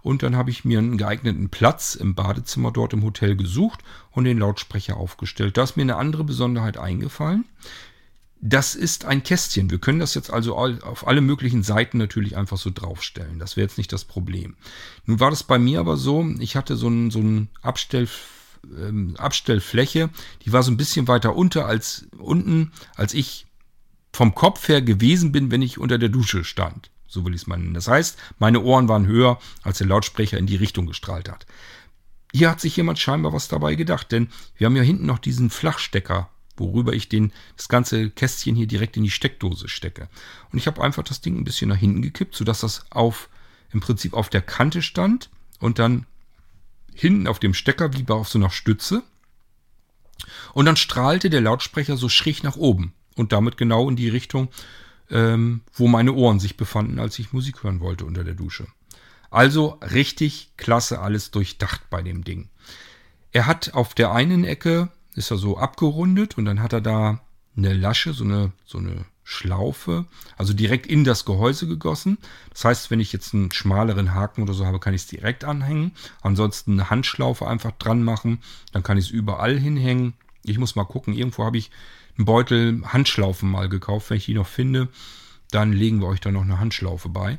Und 0.01 0.23
dann 0.23 0.35
habe 0.35 0.49
ich 0.49 0.65
mir 0.65 0.79
einen 0.79 0.97
geeigneten 0.97 1.49
Platz 1.49 1.95
im 1.95 2.15
Badezimmer 2.15 2.71
dort 2.71 2.93
im 2.93 3.03
Hotel 3.03 3.35
gesucht 3.35 3.83
und 4.11 4.23
den 4.23 4.39
Lautsprecher 4.39 4.97
aufgestellt. 4.97 5.57
Da 5.57 5.63
ist 5.63 5.77
mir 5.77 5.83
eine 5.83 5.97
andere 5.97 6.23
Besonderheit 6.23 6.77
eingefallen. 6.77 7.45
Das 8.39 8.75
ist 8.75 9.05
ein 9.05 9.23
Kästchen. 9.23 9.71
Wir 9.71 9.79
können 9.79 9.99
das 9.99 10.13
jetzt 10.13 10.31
also 10.31 10.55
auf 10.55 11.07
alle 11.07 11.21
möglichen 11.21 11.63
Seiten 11.63 11.97
natürlich 11.97 12.37
einfach 12.37 12.57
so 12.57 12.69
draufstellen. 12.69 13.39
Das 13.39 13.57
wäre 13.57 13.65
jetzt 13.65 13.79
nicht 13.79 13.91
das 13.91 14.05
Problem. 14.05 14.55
Nun 15.05 15.19
war 15.19 15.31
das 15.31 15.43
bei 15.43 15.57
mir 15.57 15.79
aber 15.79 15.97
so, 15.97 16.25
ich 16.39 16.55
hatte 16.55 16.75
so 16.75 16.87
ein, 16.87 17.09
so 17.09 17.19
ein 17.19 17.49
Abstell, 17.61 18.07
ähm, 18.77 19.15
Abstellfläche, 19.17 20.09
die 20.45 20.53
war 20.53 20.63
so 20.63 20.71
ein 20.71 20.77
bisschen 20.77 21.07
weiter 21.07 21.35
unter 21.35 21.65
als 21.65 22.07
unten, 22.17 22.71
als 22.95 23.13
ich 23.13 23.45
vom 24.13 24.33
Kopf 24.35 24.67
her 24.67 24.81
gewesen 24.81 25.31
bin, 25.31 25.51
wenn 25.51 25.61
ich 25.61 25.77
unter 25.77 25.97
der 25.97 26.09
Dusche 26.09 26.43
stand. 26.43 26.89
So 27.07 27.23
will 27.25 27.33
ich 27.33 27.41
es 27.41 27.47
mal 27.47 27.57
nennen. 27.57 27.73
Das 27.73 27.87
heißt, 27.87 28.17
meine 28.39 28.61
Ohren 28.61 28.89
waren 28.89 29.05
höher, 29.05 29.39
als 29.63 29.77
der 29.77 29.87
Lautsprecher 29.87 30.37
in 30.37 30.47
die 30.47 30.55
Richtung 30.55 30.87
gestrahlt 30.87 31.29
hat. 31.29 31.45
Hier 32.33 32.49
hat 32.49 32.59
sich 32.59 32.75
jemand 32.75 32.99
scheinbar 32.99 33.33
was 33.33 33.47
dabei 33.47 33.75
gedacht, 33.75 34.11
denn 34.11 34.29
wir 34.57 34.65
haben 34.65 34.75
ja 34.75 34.83
hinten 34.83 35.05
noch 35.05 35.19
diesen 35.19 35.49
Flachstecker 35.49 36.29
worüber 36.57 36.93
ich 36.93 37.07
den, 37.07 37.31
das 37.55 37.69
ganze 37.69 38.09
Kästchen 38.09 38.55
hier 38.55 38.67
direkt 38.67 38.97
in 38.97 39.03
die 39.03 39.11
Steckdose 39.11 39.69
stecke. 39.69 40.09
Und 40.51 40.59
ich 40.59 40.67
habe 40.67 40.83
einfach 40.83 41.03
das 41.03 41.21
Ding 41.21 41.37
ein 41.37 41.43
bisschen 41.43 41.69
nach 41.69 41.77
hinten 41.77 42.01
gekippt, 42.01 42.35
sodass 42.35 42.61
das 42.61 42.85
auf, 42.89 43.29
im 43.71 43.79
Prinzip 43.79 44.13
auf 44.13 44.29
der 44.29 44.41
Kante 44.41 44.81
stand 44.81 45.29
und 45.59 45.79
dann 45.79 46.05
hinten 46.99 47.27
auf 47.27 47.39
dem 47.39 47.53
Stecker 47.53 47.93
wie 47.93 48.05
auf 48.11 48.29
so 48.29 48.39
einer 48.39 48.49
Stütze. 48.49 49.03
Und 50.53 50.65
dann 50.65 50.77
strahlte 50.77 51.29
der 51.29 51.41
Lautsprecher 51.41 51.97
so 51.97 52.09
schräg 52.09 52.43
nach 52.43 52.55
oben 52.55 52.93
und 53.15 53.31
damit 53.31 53.57
genau 53.57 53.89
in 53.89 53.95
die 53.95 54.09
Richtung, 54.09 54.49
ähm, 55.09 55.61
wo 55.73 55.87
meine 55.87 56.13
Ohren 56.13 56.39
sich 56.39 56.57
befanden, 56.57 56.99
als 56.99 57.17
ich 57.19 57.33
Musik 57.33 57.63
hören 57.63 57.79
wollte 57.79 58.05
unter 58.05 58.23
der 58.23 58.33
Dusche. 58.33 58.67
Also 59.29 59.79
richtig 59.81 60.53
klasse 60.57 60.99
alles 60.99 61.31
durchdacht 61.31 61.89
bei 61.89 62.01
dem 62.01 62.23
Ding. 62.23 62.49
Er 63.31 63.45
hat 63.45 63.73
auf 63.73 63.93
der 63.93 64.11
einen 64.11 64.43
Ecke 64.43 64.89
ist 65.17 65.31
er 65.31 65.37
so 65.37 65.57
abgerundet 65.57 66.37
und 66.37 66.45
dann 66.45 66.61
hat 66.61 66.73
er 66.73 66.81
da 66.81 67.21
eine 67.57 67.73
Lasche, 67.73 68.13
so 68.13 68.23
eine, 68.23 68.51
so 68.65 68.77
eine 68.77 69.05
Schlaufe, 69.29 70.05
also 70.37 70.53
direkt 70.53 70.87
in 70.87 71.03
das 71.03 71.25
Gehäuse 71.25 71.67
gegossen. 71.67 72.17
Das 72.51 72.63
heißt, 72.63 72.91
wenn 72.91 73.01
ich 73.01 73.11
jetzt 73.11 73.33
einen 73.33 73.51
schmaleren 73.51 74.13
Haken 74.13 74.41
oder 74.41 74.53
so 74.53 74.65
habe, 74.65 74.79
kann 74.79 74.93
ich 74.93 75.01
es 75.01 75.07
direkt 75.07 75.43
anhängen. 75.43 75.91
Ansonsten 76.21 76.71
eine 76.71 76.89
Handschlaufe 76.89 77.45
einfach 77.45 77.73
dran 77.73 78.03
machen, 78.03 78.39
dann 78.71 78.83
kann 78.83 78.97
ich 78.97 79.07
es 79.07 79.11
überall 79.11 79.59
hinhängen. 79.59 80.13
Ich 80.43 80.57
muss 80.57 80.77
mal 80.77 80.85
gucken, 80.85 81.13
irgendwo 81.13 81.43
habe 81.43 81.57
ich 81.57 81.71
einen 82.17 82.23
Beutel 82.23 82.81
Handschlaufen 82.85 83.51
mal 83.51 83.67
gekauft. 83.67 84.09
Wenn 84.09 84.15
ich 84.15 84.27
die 84.27 84.33
noch 84.33 84.47
finde, 84.47 84.87
dann 85.51 85.73
legen 85.73 85.99
wir 85.99 86.07
euch 86.07 86.21
da 86.21 86.31
noch 86.31 86.43
eine 86.43 86.61
Handschlaufe 86.61 87.09
bei. 87.09 87.37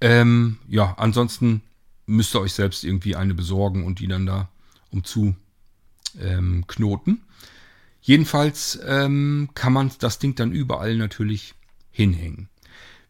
Ähm, 0.00 0.58
ja, 0.66 0.94
ansonsten 0.98 1.62
müsst 2.06 2.34
ihr 2.34 2.40
euch 2.40 2.52
selbst 2.52 2.82
irgendwie 2.82 3.14
eine 3.14 3.34
besorgen 3.34 3.84
und 3.84 4.00
die 4.00 4.08
dann 4.08 4.26
da 4.26 4.48
umzu 4.90 5.36
ähm. 6.20 6.64
Jedenfalls 8.06 8.78
ähm, 8.86 9.48
kann 9.54 9.72
man 9.72 9.90
das 9.98 10.20
Ding 10.20 10.36
dann 10.36 10.52
überall 10.52 10.96
natürlich 10.96 11.54
hinhängen. 11.90 12.48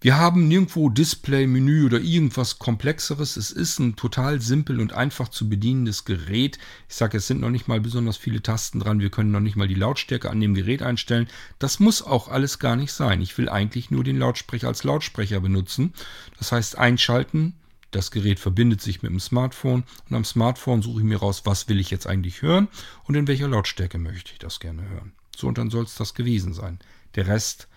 Wir 0.00 0.16
haben 0.16 0.48
nirgendwo 0.48 0.88
Display, 0.88 1.46
Menü 1.46 1.84
oder 1.84 2.00
irgendwas 2.00 2.58
Komplexeres. 2.58 3.36
Es 3.36 3.50
ist 3.50 3.78
ein 3.78 3.96
total 3.96 4.40
simpel 4.40 4.80
und 4.80 4.94
einfach 4.94 5.28
zu 5.28 5.50
bedienendes 5.50 6.06
Gerät. 6.06 6.58
Ich 6.88 6.94
sage, 6.94 7.18
es 7.18 7.26
sind 7.26 7.42
noch 7.42 7.50
nicht 7.50 7.68
mal 7.68 7.78
besonders 7.78 8.16
viele 8.16 8.42
Tasten 8.42 8.80
dran. 8.80 9.00
Wir 9.00 9.10
können 9.10 9.30
noch 9.30 9.40
nicht 9.40 9.56
mal 9.56 9.68
die 9.68 9.74
Lautstärke 9.74 10.30
an 10.30 10.40
dem 10.40 10.54
Gerät 10.54 10.80
einstellen. 10.80 11.28
Das 11.58 11.78
muss 11.78 12.00
auch 12.00 12.28
alles 12.28 12.58
gar 12.58 12.76
nicht 12.76 12.92
sein. 12.92 13.20
Ich 13.20 13.36
will 13.36 13.50
eigentlich 13.50 13.90
nur 13.90 14.02
den 14.02 14.18
Lautsprecher 14.18 14.68
als 14.68 14.82
Lautsprecher 14.82 15.40
benutzen. 15.40 15.92
Das 16.38 16.52
heißt, 16.52 16.78
einschalten, 16.78 17.52
das 17.90 18.10
Gerät 18.10 18.38
verbindet 18.38 18.80
sich 18.80 19.02
mit 19.02 19.10
dem 19.10 19.20
Smartphone 19.20 19.84
und 20.08 20.16
am 20.16 20.24
Smartphone 20.24 20.82
suche 20.82 21.00
ich 21.00 21.06
mir 21.06 21.18
raus, 21.18 21.42
was 21.44 21.68
will 21.68 21.80
ich 21.80 21.90
jetzt 21.90 22.06
eigentlich 22.06 22.42
hören 22.42 22.68
und 23.04 23.14
in 23.14 23.26
welcher 23.26 23.48
Lautstärke 23.48 23.98
möchte 23.98 24.32
ich 24.32 24.38
das 24.38 24.60
gerne 24.60 24.88
hören. 24.88 25.12
So 25.36 25.48
und 25.48 25.58
dann 25.58 25.70
soll 25.70 25.84
es 25.84 25.94
das 25.94 26.14
gewesen 26.14 26.52
sein. 26.52 26.78
Der 27.14 27.26
Rest 27.26 27.68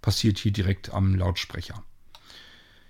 passiert 0.00 0.38
hier 0.38 0.52
direkt 0.52 0.92
am 0.92 1.14
Lautsprecher. 1.14 1.82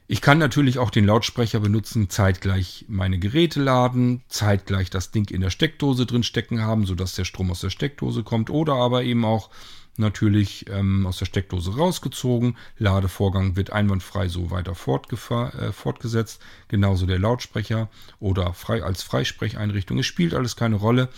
Ich 0.08 0.20
kann 0.20 0.38
natürlich 0.38 0.78
auch 0.78 0.90
den 0.90 1.06
Lautsprecher 1.06 1.60
benutzen, 1.60 2.10
zeitgleich 2.10 2.84
meine 2.88 3.18
Geräte 3.18 3.62
laden, 3.62 4.22
zeitgleich 4.28 4.90
das 4.90 5.10
Ding 5.10 5.30
in 5.30 5.40
der 5.40 5.50
Steckdose 5.50 6.04
drin 6.04 6.22
stecken 6.22 6.60
haben, 6.60 6.84
sodass 6.86 7.14
der 7.14 7.24
Strom 7.24 7.50
aus 7.50 7.60
der 7.60 7.70
Steckdose 7.70 8.22
kommt 8.22 8.50
oder 8.50 8.74
aber 8.74 9.04
eben 9.04 9.24
auch 9.24 9.48
natürlich 9.96 10.68
ähm, 10.70 11.06
aus 11.06 11.18
der 11.18 11.26
Steckdose 11.26 11.76
rausgezogen. 11.76 12.56
Ladevorgang 12.78 13.56
wird 13.56 13.72
einwandfrei 13.72 14.28
so 14.28 14.50
weiter 14.50 14.72
äh, 14.72 15.72
fortgesetzt. 15.72 16.40
Genauso 16.68 17.06
der 17.06 17.18
Lautsprecher 17.18 17.88
oder 18.20 18.54
frei 18.54 18.82
als 18.82 19.02
Freisprecheinrichtung. 19.02 19.98
Es 19.98 20.06
spielt 20.06 20.34
alles 20.34 20.56
keine 20.56 20.76
Rolle. 20.76 21.08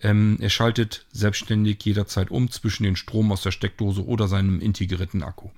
Ähm, 0.00 0.38
er 0.40 0.50
schaltet 0.50 1.06
selbstständig 1.12 1.84
jederzeit 1.84 2.30
um 2.30 2.50
zwischen 2.50 2.84
den 2.84 2.96
Strom 2.96 3.32
aus 3.32 3.42
der 3.42 3.50
Steckdose 3.50 4.04
oder 4.04 4.28
seinem 4.28 4.60
integrierten 4.60 5.22
Akku. 5.22 5.50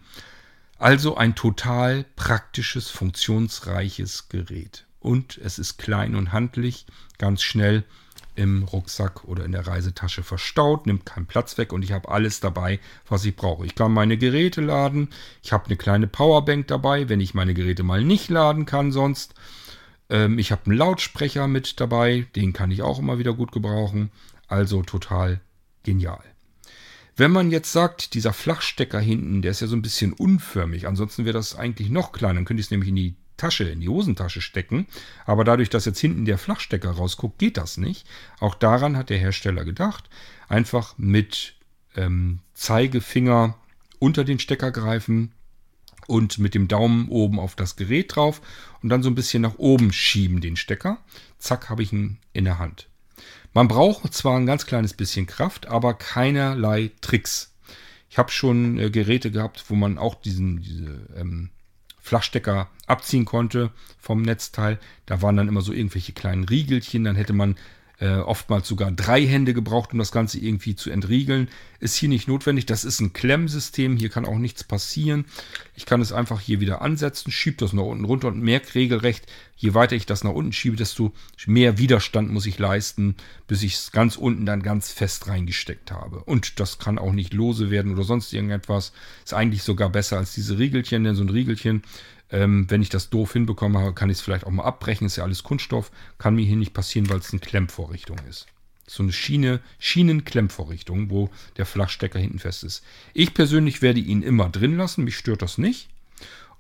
Also 0.79 1.17
ein 1.17 1.35
total 1.35 2.05
praktisches, 2.15 2.89
funktionsreiches 2.89 4.29
Gerät. 4.29 4.85
Und 5.01 5.39
es 5.39 5.59
ist 5.59 5.79
klein 5.79 6.15
und 6.15 6.33
handlich, 6.33 6.87
ganz 7.19 7.43
schnell 7.43 7.85
im 8.39 8.63
Rucksack 8.63 9.25
oder 9.25 9.45
in 9.45 9.53
der 9.53 9.67
Reisetasche 9.67 10.23
verstaut, 10.23 10.87
nimmt 10.87 11.05
keinen 11.05 11.27
Platz 11.27 11.59
weg 11.59 11.73
und 11.73 11.83
ich 11.83 11.91
habe 11.91 12.09
alles 12.09 12.39
dabei, 12.39 12.79
was 13.09 13.25
ich 13.25 13.35
brauche. 13.35 13.67
Ich 13.67 13.75
kann 13.75 13.93
meine 13.93 14.17
Geräte 14.17 14.61
laden, 14.61 15.09
ich 15.43 15.53
habe 15.53 15.67
eine 15.67 15.77
kleine 15.77 16.07
Powerbank 16.07 16.69
dabei, 16.69 17.09
wenn 17.09 17.21
ich 17.21 17.35
meine 17.35 17.53
Geräte 17.53 17.83
mal 17.83 18.05
nicht 18.05 18.31
laden 18.31 18.65
kann 18.65 18.93
sonst. 18.93 19.35
Ähm, 20.09 20.39
ich 20.39 20.53
habe 20.53 20.67
einen 20.67 20.77
Lautsprecher 20.77 21.49
mit 21.49 21.81
dabei, 21.81 22.27
den 22.37 22.53
kann 22.53 22.71
ich 22.71 22.83
auch 22.83 23.01
immer 23.01 23.19
wieder 23.19 23.35
gut 23.35 23.51
gebrauchen. 23.51 24.11
Also 24.47 24.83
total 24.83 25.41
genial. 25.83 26.23
Wenn 27.17 27.33
man 27.33 27.51
jetzt 27.51 27.73
sagt, 27.73 28.15
dieser 28.15 28.33
Flachstecker 28.33 29.01
hinten, 29.01 29.43
der 29.43 29.51
ist 29.51 29.61
ja 29.61 29.67
so 29.67 29.75
ein 29.75 29.83
bisschen 29.83 30.13
unförmig, 30.13 30.87
ansonsten 30.87 31.25
wäre 31.25 31.37
das 31.37 31.57
eigentlich 31.57 31.91
noch 31.91 32.13
kleiner, 32.13 32.35
dann 32.35 32.45
könnte 32.45 32.61
ich 32.61 32.69
es 32.69 32.71
nämlich 32.71 32.91
in 32.91 32.97
die 32.97 33.17
Tasche, 33.39 33.65
in 33.65 33.81
die 33.81 33.89
Hosentasche 33.89 34.43
stecken. 34.43 34.87
Aber 35.25 35.45
dadurch, 35.45 35.71
dass 35.71 35.87
jetzt 35.87 36.01
hinten 36.01 36.27
der 36.27 36.37
Flachstecker 36.37 36.91
rausguckt, 36.91 37.39
geht 37.39 37.57
das 37.57 37.79
nicht. 37.79 38.07
Auch 38.41 38.55
daran 38.55 38.97
hat 38.97 39.09
der 39.09 39.19
Hersteller 39.19 39.65
gedacht. 39.65 40.11
Einfach 40.49 40.99
mit 40.99 41.55
ähm, 41.97 42.41
Zeigefinger 42.53 43.57
unter 43.99 44.25
den 44.25 44.39
Stecker 44.39 44.71
greifen 44.71 45.33
und 46.07 46.39
mit 46.39 46.55
dem 46.55 46.69
Daumen 46.69 47.09
oben 47.09 47.39
auf 47.39 47.55
das 47.55 47.77
Gerät 47.77 48.17
drauf 48.17 48.41
und 48.83 48.89
dann 48.89 49.03
so 49.03 49.11
ein 49.11 49.15
bisschen 49.15 49.43
nach 49.43 49.59
oben 49.59 49.93
schieben 49.93 50.41
den 50.41 50.57
Stecker. 50.57 50.99
Zack, 51.39 51.69
habe 51.69 51.83
ich 51.83 51.93
ihn 51.93 52.19
in 52.33 52.45
der 52.45 52.59
Hand. 52.59 52.89
Man 53.53 53.69
braucht 53.69 54.15
zwar 54.15 54.39
ein 54.39 54.47
ganz 54.47 54.67
kleines 54.67 54.95
bisschen 54.95 55.27
Kraft, 55.27 55.67
aber 55.67 55.95
keinerlei 55.95 56.93
Tricks. 57.01 57.55
Ich 58.11 58.19
habe 58.19 58.31
schon 58.31 58.79
äh, 58.79 58.91
Geräte 58.91 59.31
gehabt, 59.31 59.65
wo 59.69 59.75
man 59.75 59.99
auch 59.99 60.15
diesen, 60.15 60.63
diese 60.63 61.09
ähm, 61.17 61.51
Flachstecker 62.09 62.69
abziehen 62.87 63.27
konnte 63.27 63.71
vom 63.99 64.23
Netzteil. 64.23 64.79
Da 65.05 65.21
waren 65.21 65.37
dann 65.37 65.49
immer 65.49 65.61
so 65.61 65.73
irgendwelche 65.73 66.13
kleinen 66.13 66.45
Riegelchen. 66.45 67.05
Dann 67.05 67.17
hätte 67.17 67.35
man 67.35 67.57
äh, 68.01 68.17
oftmals 68.17 68.69
sogar 68.69 68.91
drei 68.93 69.27
Hände 69.27 69.55
gebraucht, 69.55 69.93
um 69.93 69.99
das 69.99 70.13
Ganze 70.13 70.39
irgendwie 70.39 70.77
zu 70.77 70.91
entriegeln. 70.91 71.49
Ist 71.81 71.97
hier 71.97 72.09
nicht 72.09 72.29
notwendig. 72.29 72.67
Das 72.67 72.85
ist 72.85 73.01
ein 73.01 73.13
Klemmsystem. 73.13 73.97
Hier 73.97 74.09
kann 74.09 74.25
auch 74.25 74.39
nichts 74.39 74.63
passieren. 74.65 75.25
Ich 75.75 75.87
kann 75.87 76.01
es 76.01 76.13
einfach 76.13 76.41
hier 76.41 76.61
wieder 76.61 76.83
ansetzen, 76.83 77.31
schiebe 77.31 77.57
das 77.57 77.73
nach 77.73 77.83
unten 77.83 78.05
runter 78.05 78.29
und 78.29 78.41
merke 78.41 78.75
regelrecht, 78.75 79.27
je 79.57 79.75
weiter 79.75 79.97
ich 79.97 80.07
das 80.07 80.23
nach 80.23 80.33
unten 80.33 80.53
schiebe, 80.53 80.77
desto 80.77 81.13
mehr 81.47 81.79
Widerstand 81.79 82.31
muss 82.31 82.47
ich 82.47 82.59
leisten, 82.59 83.17
bis 83.49 83.63
ich 83.63 83.75
es 83.75 83.93
ganz 83.93 84.17
unten 84.17 84.47
dann 84.47 84.63
ganz 84.63 84.93
fest 84.93 85.27
reingesteckt 85.27 85.91
habe. 85.91 86.23
Und 86.25 86.61
das 86.61 86.79
kann 86.79 86.99
auch 86.99 87.13
nicht 87.13 87.35
lose 87.35 87.71
werden 87.71 87.93
oder 87.93 88.05
sonst 88.05 88.33
irgendetwas. 88.33 88.93
Ist 89.25 89.35
eigentlich 89.35 89.65
sogar 89.65 89.91
besser 89.91 90.19
als 90.19 90.35
diese 90.35 90.59
Riegelchen, 90.59 91.05
denn 91.05 91.17
so 91.17 91.25
ein 91.25 91.31
Riegelchen 91.31 91.83
ähm, 92.31 92.67
wenn 92.69 92.83
ich 92.83 92.89
das 92.89 93.11
doof 93.11 93.33
hinbekomme, 93.33 93.93
kann 93.95 94.11
ich 94.11 94.19
es 94.19 94.21
vielleicht 94.21 94.47
auch 94.47 94.51
mal 94.51 94.65
abbrechen. 94.65 95.07
Ist 95.07 95.17
ja 95.17 95.25
alles 95.25 95.43
Kunststoff. 95.43 95.91
Kann 96.19 96.35
mir 96.35 96.45
hier 96.45 96.57
nicht 96.57 96.75
passieren, 96.75 97.09
weil 97.09 97.19
es 97.19 97.33
eine 97.33 97.41
Klemmvorrichtung 97.41 98.19
ist. 98.29 98.47
So 98.87 99.03
eine 99.03 99.13
Schiene, 99.13 99.61
Schienenklemmvorrichtung, 99.79 101.11
wo 101.11 101.31
der 101.57 101.67
Flachstecker 101.67 102.19
hinten 102.19 102.39
fest 102.39 102.65
ist. 102.65 102.83
Ich 103.13 103.35
persönlich 103.35 103.83
werde 103.83 104.01
ihn 104.01 104.23
immer 104.23 104.49
drin 104.49 104.77
lassen. 104.77 105.05
Mich 105.05 105.17
stört 105.17 105.43
das 105.43 105.59
nicht. 105.59 105.89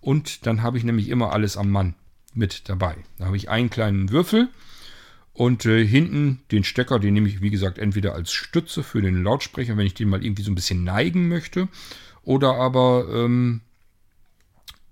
Und 0.00 0.46
dann 0.46 0.62
habe 0.62 0.78
ich 0.78 0.85
nämlich 0.85 1.09
immer 1.09 1.33
alles 1.33 1.57
am 1.57 1.70
Mann 1.70 1.94
mit 2.35 2.68
dabei. 2.68 2.96
Da 3.18 3.26
habe 3.26 3.37
ich 3.37 3.48
einen 3.48 3.70
kleinen 3.70 4.11
Würfel 4.11 4.48
und 5.33 5.66
äh, 5.66 5.87
hinten 5.87 6.40
den 6.50 6.64
Stecker, 6.64 6.98
den 6.98 7.14
nehme 7.14 7.28
ich 7.28 7.40
wie 7.40 7.50
gesagt 7.50 7.78
entweder 7.78 8.14
als 8.14 8.33
Stütze 8.33 8.83
für 8.83 9.00
den 9.00 9.22
Lautsprecher, 9.22 9.76
wenn 9.76 9.87
ich 9.87 9.94
den 9.94 10.09
mal 10.09 10.24
irgendwie 10.24 10.42
so 10.42 10.50
ein 10.50 10.57
bisschen 10.57 10.85
neigen 10.85 11.28
möchte, 11.28 11.68
oder 12.22 12.57
aber 12.57 13.07
ähm, 13.12 13.61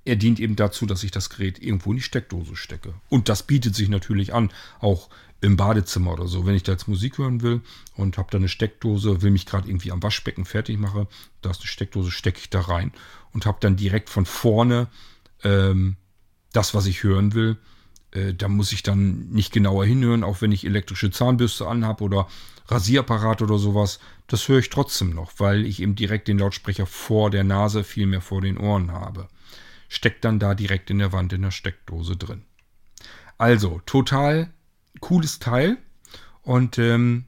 er 0.06 0.16
dient 0.16 0.40
eben 0.40 0.56
dazu, 0.56 0.86
dass 0.86 1.02
ich 1.02 1.10
das 1.10 1.30
Gerät 1.30 1.60
irgendwo 1.60 1.90
in 1.90 1.96
die 1.96 2.02
Steckdose 2.02 2.56
stecke. 2.56 2.94
Und 3.08 3.28
das 3.28 3.42
bietet 3.42 3.74
sich 3.74 3.88
natürlich 3.88 4.32
an, 4.32 4.50
auch 4.80 5.08
im 5.40 5.56
Badezimmer 5.56 6.12
oder 6.12 6.28
so. 6.28 6.46
Wenn 6.46 6.54
ich 6.54 6.62
da 6.62 6.72
jetzt 6.72 6.88
Musik 6.88 7.18
hören 7.18 7.42
will 7.42 7.60
und 7.96 8.16
habe 8.16 8.28
da 8.30 8.38
eine 8.38 8.48
Steckdose, 8.48 9.22
will 9.22 9.30
mich 9.30 9.46
gerade 9.46 9.68
irgendwie 9.68 9.92
am 9.92 10.02
Waschbecken 10.02 10.44
fertig 10.44 10.78
machen, 10.78 11.06
da 11.42 11.50
ist 11.50 11.60
eine 11.60 11.66
Steckdose, 11.66 12.10
stecke 12.10 12.38
ich 12.38 12.50
da 12.50 12.60
rein 12.60 12.92
und 13.32 13.46
habe 13.46 13.58
dann 13.60 13.76
direkt 13.76 14.08
von 14.08 14.26
vorne 14.26 14.88
ähm, 15.42 15.96
das, 16.52 16.72
was 16.72 16.86
ich 16.86 17.02
hören 17.02 17.34
will. 17.34 17.58
Äh, 18.12 18.32
da 18.34 18.48
muss 18.48 18.72
ich 18.72 18.82
dann 18.82 19.28
nicht 19.30 19.52
genauer 19.52 19.84
hinhören, 19.84 20.24
auch 20.24 20.40
wenn 20.40 20.52
ich 20.52 20.64
elektrische 20.64 21.10
Zahnbürste 21.10 21.66
anhabe 21.66 22.04
oder 22.04 22.28
Rasierapparat 22.68 23.42
oder 23.42 23.58
sowas. 23.58 23.98
Das 24.28 24.48
höre 24.48 24.60
ich 24.60 24.70
trotzdem 24.70 25.10
noch, 25.10 25.32
weil 25.38 25.66
ich 25.66 25.82
eben 25.82 25.94
direkt 25.94 26.28
den 26.28 26.38
Lautsprecher 26.38 26.86
vor 26.86 27.30
der 27.30 27.44
Nase, 27.44 27.84
vielmehr 27.84 28.20
vor 28.20 28.40
den 28.40 28.56
Ohren 28.56 28.92
habe. 28.92 29.28
Steckt 29.88 30.24
dann 30.24 30.38
da 30.38 30.54
direkt 30.54 30.90
in 30.90 30.98
der 30.98 31.12
Wand 31.12 31.32
in 31.32 31.42
der 31.42 31.50
Steckdose 31.50 32.16
drin. 32.16 32.44
Also, 33.38 33.80
total 33.86 34.52
cooles 35.00 35.38
Teil. 35.38 35.78
Und 36.42 36.78
ähm, 36.78 37.26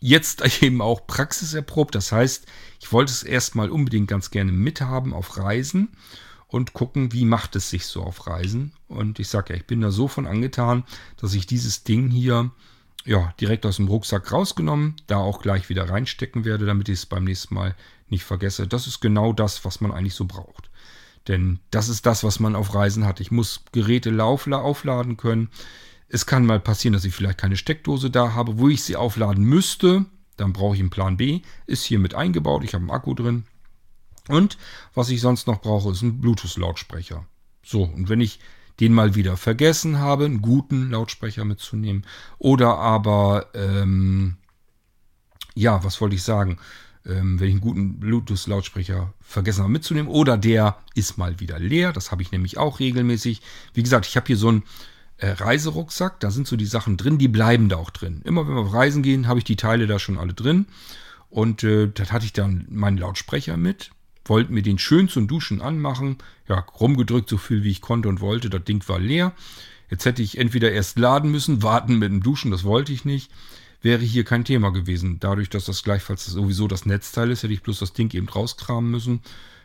jetzt 0.00 0.62
eben 0.62 0.80
auch 0.80 1.06
praxiserprobt. 1.06 1.94
Das 1.94 2.12
heißt, 2.12 2.46
ich 2.80 2.92
wollte 2.92 3.12
es 3.12 3.22
erstmal 3.22 3.70
unbedingt 3.70 4.08
ganz 4.08 4.30
gerne 4.30 4.52
mithaben 4.52 5.12
auf 5.12 5.36
Reisen 5.36 5.88
und 6.48 6.72
gucken, 6.72 7.12
wie 7.12 7.24
macht 7.24 7.54
es 7.54 7.70
sich 7.70 7.86
so 7.86 8.02
auf 8.02 8.26
Reisen. 8.26 8.72
Und 8.88 9.18
ich 9.18 9.28
sage 9.28 9.52
ja, 9.52 9.58
ich 9.58 9.66
bin 9.66 9.80
da 9.80 9.90
so 9.90 10.08
von 10.08 10.26
angetan, 10.26 10.84
dass 11.16 11.34
ich 11.34 11.46
dieses 11.46 11.84
Ding 11.84 12.10
hier 12.10 12.50
ja, 13.04 13.32
direkt 13.40 13.64
aus 13.64 13.76
dem 13.76 13.88
Rucksack 13.88 14.30
rausgenommen, 14.30 14.96
da 15.06 15.16
auch 15.16 15.40
gleich 15.40 15.68
wieder 15.68 15.88
reinstecken 15.88 16.44
werde, 16.44 16.66
damit 16.66 16.88
ich 16.88 16.98
es 16.98 17.06
beim 17.06 17.24
nächsten 17.24 17.54
Mal 17.54 17.74
nicht 18.08 18.24
vergesse. 18.24 18.66
Das 18.66 18.86
ist 18.86 19.00
genau 19.00 19.32
das, 19.32 19.64
was 19.64 19.80
man 19.80 19.92
eigentlich 19.92 20.14
so 20.14 20.26
braucht. 20.26 20.69
Denn 21.28 21.60
das 21.70 21.88
ist 21.88 22.06
das, 22.06 22.24
was 22.24 22.40
man 22.40 22.56
auf 22.56 22.74
Reisen 22.74 23.04
hat. 23.04 23.20
Ich 23.20 23.30
muss 23.30 23.64
Geräte 23.72 24.22
aufladen 24.22 25.16
können. 25.16 25.50
Es 26.08 26.26
kann 26.26 26.46
mal 26.46 26.60
passieren, 26.60 26.92
dass 26.92 27.04
ich 27.04 27.14
vielleicht 27.14 27.38
keine 27.38 27.56
Steckdose 27.56 28.10
da 28.10 28.34
habe, 28.34 28.58
wo 28.58 28.68
ich 28.68 28.82
sie 28.82 28.96
aufladen 28.96 29.44
müsste. 29.44 30.06
Dann 30.36 30.52
brauche 30.52 30.74
ich 30.74 30.80
einen 30.80 30.90
Plan 30.90 31.16
B. 31.16 31.42
Ist 31.66 31.84
hier 31.84 31.98
mit 31.98 32.14
eingebaut. 32.14 32.64
Ich 32.64 32.74
habe 32.74 32.82
einen 32.82 32.90
Akku 32.90 33.14
drin. 33.14 33.44
Und 34.28 34.58
was 34.94 35.10
ich 35.10 35.20
sonst 35.20 35.46
noch 35.46 35.60
brauche, 35.60 35.90
ist 35.90 36.02
ein 36.02 36.20
Bluetooth-Lautsprecher. 36.20 37.26
So, 37.62 37.84
und 37.84 38.08
wenn 38.08 38.20
ich 38.20 38.40
den 38.80 38.94
mal 38.94 39.14
wieder 39.14 39.36
vergessen 39.36 39.98
habe, 39.98 40.24
einen 40.24 40.40
guten 40.40 40.90
Lautsprecher 40.90 41.44
mitzunehmen, 41.44 42.06
oder 42.38 42.78
aber, 42.78 43.48
ähm, 43.54 44.36
ja, 45.54 45.84
was 45.84 46.00
wollte 46.00 46.16
ich 46.16 46.22
sagen? 46.22 46.58
Ähm, 47.06 47.40
wenn 47.40 47.48
ich 47.48 47.54
einen 47.54 47.60
guten 47.60 47.98
Bluetooth-Lautsprecher 47.98 49.14
vergessen 49.20 49.62
habe 49.62 49.72
mitzunehmen, 49.72 50.10
oder 50.10 50.36
der 50.36 50.78
ist 50.94 51.18
mal 51.18 51.40
wieder 51.40 51.58
leer, 51.58 51.92
das 51.92 52.10
habe 52.10 52.22
ich 52.22 52.32
nämlich 52.32 52.58
auch 52.58 52.78
regelmäßig. 52.78 53.40
Wie 53.74 53.82
gesagt, 53.82 54.06
ich 54.06 54.16
habe 54.16 54.26
hier 54.26 54.36
so 54.36 54.52
ein 54.52 54.62
äh, 55.20 55.30
Reiserucksack. 55.30 56.20
Da 56.20 56.30
sind 56.30 56.46
so 56.46 56.56
die 56.56 56.66
Sachen 56.66 56.96
drin, 56.96 57.18
die 57.18 57.28
bleiben 57.28 57.68
da 57.68 57.76
auch 57.76 57.90
drin. 57.90 58.20
Immer 58.24 58.46
wenn 58.46 58.54
wir 58.54 58.62
auf 58.62 58.72
Reisen 58.72 59.02
gehen, 59.02 59.28
habe 59.28 59.38
ich 59.38 59.44
die 59.44 59.56
Teile 59.56 59.86
da 59.86 59.98
schon 59.98 60.18
alle 60.18 60.34
drin. 60.34 60.66
Und 61.28 61.62
äh, 61.62 61.88
dann 61.88 62.10
hatte 62.10 62.24
ich 62.24 62.32
dann 62.32 62.66
meinen 62.68 62.98
Lautsprecher 62.98 63.56
mit, 63.56 63.90
wollte 64.24 64.52
mir 64.52 64.62
den 64.62 64.78
schön 64.78 65.08
zum 65.08 65.28
Duschen 65.28 65.62
anmachen. 65.62 66.18
Ja, 66.48 66.66
rumgedrückt 66.80 67.28
so 67.28 67.38
viel 67.38 67.62
wie 67.62 67.70
ich 67.70 67.80
konnte 67.80 68.08
und 68.08 68.20
wollte. 68.20 68.50
Das 68.50 68.64
Ding 68.64 68.86
war 68.88 68.98
leer. 68.98 69.32
Jetzt 69.90 70.04
hätte 70.04 70.22
ich 70.22 70.38
entweder 70.38 70.70
erst 70.70 70.98
laden 70.98 71.30
müssen, 71.30 71.62
warten 71.62 71.98
mit 71.98 72.10
dem 72.10 72.22
Duschen, 72.22 72.50
das 72.50 72.64
wollte 72.64 72.92
ich 72.92 73.04
nicht. 73.04 73.30
Wäre 73.82 74.02
hier 74.02 74.24
kein 74.24 74.44
Thema 74.44 74.70
gewesen. 74.70 75.18
Dadurch, 75.20 75.48
dass 75.48 75.64
das 75.64 75.82
gleichfalls 75.82 76.26
sowieso 76.26 76.68
das 76.68 76.86
Netzteil 76.86 77.30
ist, 77.30 77.42
hätte 77.42 77.54
ich 77.54 77.62
bloß 77.62 77.78
das 77.78 77.92
Ding 77.92 78.12
eben 78.14 78.28
rauskramen 78.28 78.90
müssen 78.90 79.20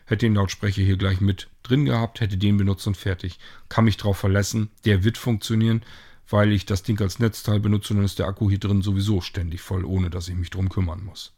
hätte 0.06 0.26
den 0.26 0.34
Lautsprecher 0.34 0.82
hier 0.82 0.96
gleich 0.96 1.20
mit 1.20 1.48
drin 1.62 1.84
gehabt, 1.84 2.20
hätte 2.20 2.38
den 2.38 2.56
benutzt 2.56 2.86
und 2.86 2.96
fertig. 2.96 3.38
Kann 3.68 3.84
mich 3.84 3.96
drauf 3.96 4.18
verlassen, 4.18 4.70
der 4.84 5.04
wird 5.04 5.18
funktionieren, 5.18 5.82
weil 6.28 6.52
ich 6.52 6.64
das 6.64 6.82
Ding 6.82 7.00
als 7.00 7.18
Netzteil 7.18 7.60
benutze 7.60 7.92
und 7.92 7.98
dann 7.98 8.06
ist 8.06 8.18
der 8.18 8.26
Akku 8.26 8.48
hier 8.48 8.58
drin 8.58 8.82
sowieso 8.82 9.20
ständig 9.20 9.60
voll, 9.60 9.84
ohne 9.84 10.08
dass 10.08 10.28
ich 10.28 10.36
mich 10.36 10.50
drum 10.50 10.68
kümmern 10.68 11.04
muss. 11.04 11.32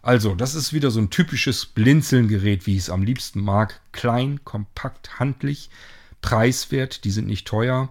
Also, 0.00 0.34
das 0.34 0.54
ist 0.54 0.72
wieder 0.72 0.90
so 0.90 1.00
ein 1.00 1.10
typisches 1.10 1.66
Blinzeln-Gerät, 1.66 2.66
wie 2.66 2.72
ich 2.72 2.82
es 2.82 2.90
am 2.90 3.04
liebsten 3.04 3.40
mag. 3.40 3.80
Klein, 3.92 4.40
kompakt, 4.44 5.20
handlich, 5.20 5.70
preiswert, 6.22 7.04
die 7.04 7.12
sind 7.12 7.28
nicht 7.28 7.46
teuer, 7.46 7.88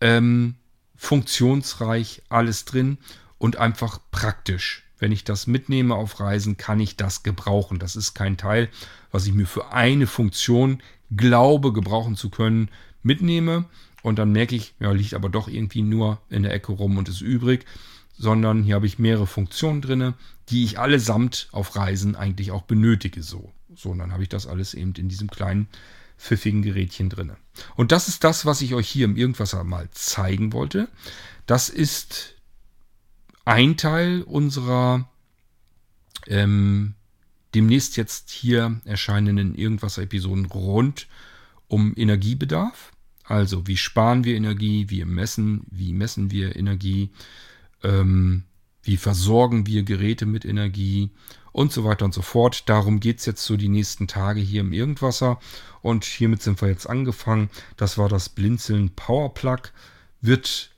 ähm, 0.00 0.54
funktionsreich, 0.96 2.22
alles 2.28 2.64
drin 2.64 2.98
und 3.42 3.56
einfach 3.56 3.98
praktisch. 4.12 4.84
Wenn 5.00 5.10
ich 5.10 5.24
das 5.24 5.48
mitnehme 5.48 5.96
auf 5.96 6.20
Reisen, 6.20 6.58
kann 6.58 6.78
ich 6.78 6.96
das 6.96 7.24
gebrauchen. 7.24 7.80
Das 7.80 7.96
ist 7.96 8.14
kein 8.14 8.36
Teil, 8.36 8.68
was 9.10 9.26
ich 9.26 9.32
mir 9.32 9.48
für 9.48 9.72
eine 9.72 10.06
Funktion 10.06 10.80
glaube 11.16 11.72
gebrauchen 11.72 12.14
zu 12.14 12.30
können, 12.30 12.70
mitnehme 13.02 13.64
und 14.02 14.20
dann 14.20 14.30
merke 14.30 14.54
ich, 14.54 14.74
ja, 14.78 14.92
liegt 14.92 15.14
aber 15.14 15.28
doch 15.28 15.48
irgendwie 15.48 15.82
nur 15.82 16.20
in 16.30 16.44
der 16.44 16.54
Ecke 16.54 16.70
rum 16.70 16.96
und 16.98 17.08
ist 17.08 17.20
übrig, 17.20 17.64
sondern 18.16 18.62
hier 18.62 18.76
habe 18.76 18.86
ich 18.86 19.00
mehrere 19.00 19.26
Funktionen 19.26 19.82
drin, 19.82 20.14
die 20.48 20.62
ich 20.62 20.78
allesamt 20.78 21.48
auf 21.50 21.74
Reisen 21.74 22.14
eigentlich 22.14 22.52
auch 22.52 22.62
benötige 22.62 23.24
so. 23.24 23.52
So, 23.74 23.90
und 23.90 23.98
dann 23.98 24.12
habe 24.12 24.22
ich 24.22 24.28
das 24.28 24.46
alles 24.46 24.72
eben 24.72 24.94
in 24.94 25.08
diesem 25.08 25.28
kleinen 25.28 25.66
pfiffigen 26.16 26.62
Gerätchen 26.62 27.10
drin. 27.10 27.32
Und 27.74 27.90
das 27.90 28.06
ist 28.06 28.22
das, 28.22 28.46
was 28.46 28.60
ich 28.60 28.74
euch 28.74 28.88
hier 28.88 29.06
im 29.06 29.16
Irgendwasser 29.16 29.64
mal 29.64 29.88
zeigen 29.90 30.52
wollte. 30.52 30.86
Das 31.46 31.68
ist 31.68 32.36
ein 33.44 33.76
Teil 33.76 34.22
unserer 34.22 35.08
ähm, 36.26 36.94
demnächst 37.54 37.96
jetzt 37.96 38.30
hier 38.30 38.80
erscheinenden 38.84 39.54
Irgendwas-Episoden 39.54 40.46
rund 40.46 41.08
um 41.68 41.94
Energiebedarf. 41.96 42.92
Also 43.24 43.66
wie 43.66 43.76
sparen 43.76 44.24
wir 44.24 44.36
Energie, 44.36 44.86
wie 44.88 45.04
messen, 45.04 45.64
wie 45.70 45.92
messen 45.92 46.30
wir 46.30 46.56
Energie, 46.56 47.10
ähm, 47.82 48.44
wie 48.82 48.96
versorgen 48.96 49.66
wir 49.66 49.84
Geräte 49.84 50.26
mit 50.26 50.44
Energie 50.44 51.10
und 51.52 51.72
so 51.72 51.84
weiter 51.84 52.04
und 52.04 52.14
so 52.14 52.22
fort. 52.22 52.68
Darum 52.68 52.98
geht 52.98 53.20
es 53.20 53.26
jetzt 53.26 53.44
so 53.44 53.56
die 53.56 53.68
nächsten 53.68 54.08
Tage 54.08 54.40
hier 54.40 54.62
im 54.62 54.72
Irgendwasser. 54.72 55.38
Und 55.82 56.04
hiermit 56.04 56.42
sind 56.42 56.60
wir 56.60 56.68
jetzt 56.68 56.88
angefangen. 56.88 57.50
Das 57.76 57.98
war 57.98 58.08
das 58.08 58.28
Blinzeln 58.28 58.90
Powerplug. 58.90 59.72
Wird 60.20 60.71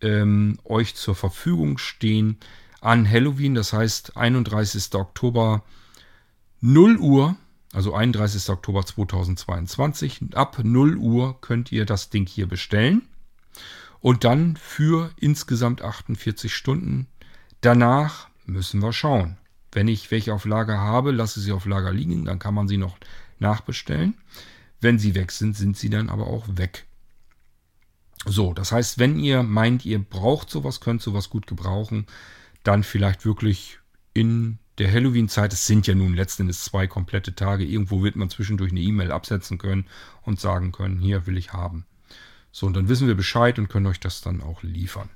ähm, 0.00 0.58
euch 0.64 0.94
zur 0.94 1.14
Verfügung 1.14 1.78
stehen 1.78 2.38
an 2.80 3.10
Halloween, 3.10 3.54
das 3.54 3.72
heißt 3.72 4.16
31. 4.16 4.94
Oktober 4.94 5.64
0 6.60 6.98
Uhr, 6.98 7.36
also 7.72 7.94
31. 7.94 8.48
Oktober 8.50 8.84
2022. 8.84 10.34
Ab 10.34 10.58
0 10.62 10.96
Uhr 10.96 11.40
könnt 11.40 11.72
ihr 11.72 11.84
das 11.84 12.10
Ding 12.10 12.26
hier 12.26 12.46
bestellen. 12.46 13.02
Und 14.00 14.24
dann 14.24 14.56
für 14.56 15.10
insgesamt 15.16 15.82
48 15.82 16.54
Stunden. 16.54 17.06
Danach 17.60 18.28
müssen 18.44 18.82
wir 18.82 18.92
schauen. 18.92 19.36
Wenn 19.72 19.88
ich 19.88 20.10
welche 20.10 20.32
auf 20.32 20.44
Lager 20.44 20.78
habe, 20.78 21.10
lasse 21.10 21.40
sie 21.40 21.52
auf 21.52 21.66
Lager 21.66 21.92
liegen. 21.92 22.24
Dann 22.24 22.38
kann 22.38 22.54
man 22.54 22.68
sie 22.68 22.76
noch 22.76 22.96
nachbestellen. 23.38 24.14
Wenn 24.80 24.98
sie 24.98 25.14
weg 25.14 25.32
sind, 25.32 25.56
sind 25.56 25.76
sie 25.76 25.90
dann 25.90 26.08
aber 26.08 26.28
auch 26.28 26.46
weg. 26.48 26.86
So, 28.24 28.54
das 28.54 28.72
heißt, 28.72 28.98
wenn 28.98 29.18
ihr 29.18 29.42
meint, 29.42 29.84
ihr 29.84 29.98
braucht 29.98 30.50
sowas, 30.50 30.80
könnt 30.80 31.02
sowas 31.02 31.30
gut 31.30 31.46
gebrauchen, 31.46 32.06
dann 32.62 32.82
vielleicht 32.82 33.24
wirklich 33.24 33.78
in 34.14 34.58
der 34.78 34.92
Halloween-Zeit, 34.92 35.52
es 35.52 35.66
sind 35.66 35.86
ja 35.86 35.94
nun 35.94 36.14
letzten 36.14 36.42
Endes 36.42 36.64
zwei 36.64 36.86
komplette 36.86 37.34
Tage, 37.34 37.64
irgendwo 37.64 38.02
wird 38.02 38.16
man 38.16 38.30
zwischendurch 38.30 38.72
eine 38.72 38.80
E-Mail 38.80 39.12
absetzen 39.12 39.58
können 39.58 39.86
und 40.22 40.40
sagen 40.40 40.72
können, 40.72 40.98
hier 40.98 41.26
will 41.26 41.38
ich 41.38 41.52
haben. 41.52 41.86
So, 42.52 42.66
und 42.66 42.74
dann 42.74 42.88
wissen 42.88 43.06
wir 43.06 43.14
Bescheid 43.14 43.58
und 43.58 43.68
können 43.68 43.86
euch 43.86 44.00
das 44.00 44.22
dann 44.22 44.42
auch 44.42 44.62
liefern. 44.62 45.10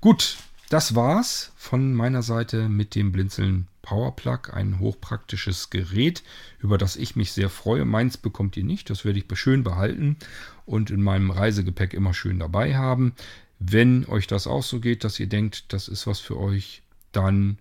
Gut, 0.00 0.36
das 0.68 0.94
war's 0.94 1.52
von 1.56 1.94
meiner 1.94 2.22
Seite 2.22 2.68
mit 2.68 2.94
dem 2.94 3.12
Blinzeln 3.12 3.68
Powerplug, 3.82 4.52
ein 4.52 4.80
hochpraktisches 4.80 5.70
Gerät, 5.70 6.24
über 6.58 6.76
das 6.76 6.96
ich 6.96 7.14
mich 7.14 7.30
sehr 7.32 7.48
freue. 7.48 7.84
Meins 7.84 8.16
bekommt 8.16 8.56
ihr 8.56 8.64
nicht, 8.64 8.90
das 8.90 9.04
werde 9.04 9.20
ich 9.20 9.38
schön 9.38 9.62
behalten 9.62 10.16
und 10.64 10.90
in 10.90 11.02
meinem 11.02 11.30
Reisegepäck 11.30 11.94
immer 11.94 12.12
schön 12.12 12.40
dabei 12.40 12.76
haben. 12.76 13.14
Wenn 13.60 14.04
euch 14.06 14.26
das 14.26 14.48
auch 14.48 14.64
so 14.64 14.80
geht, 14.80 15.04
dass 15.04 15.20
ihr 15.20 15.28
denkt, 15.28 15.72
das 15.72 15.86
ist 15.86 16.06
was 16.08 16.18
für 16.18 16.38
euch, 16.38 16.82
dann 17.12 17.58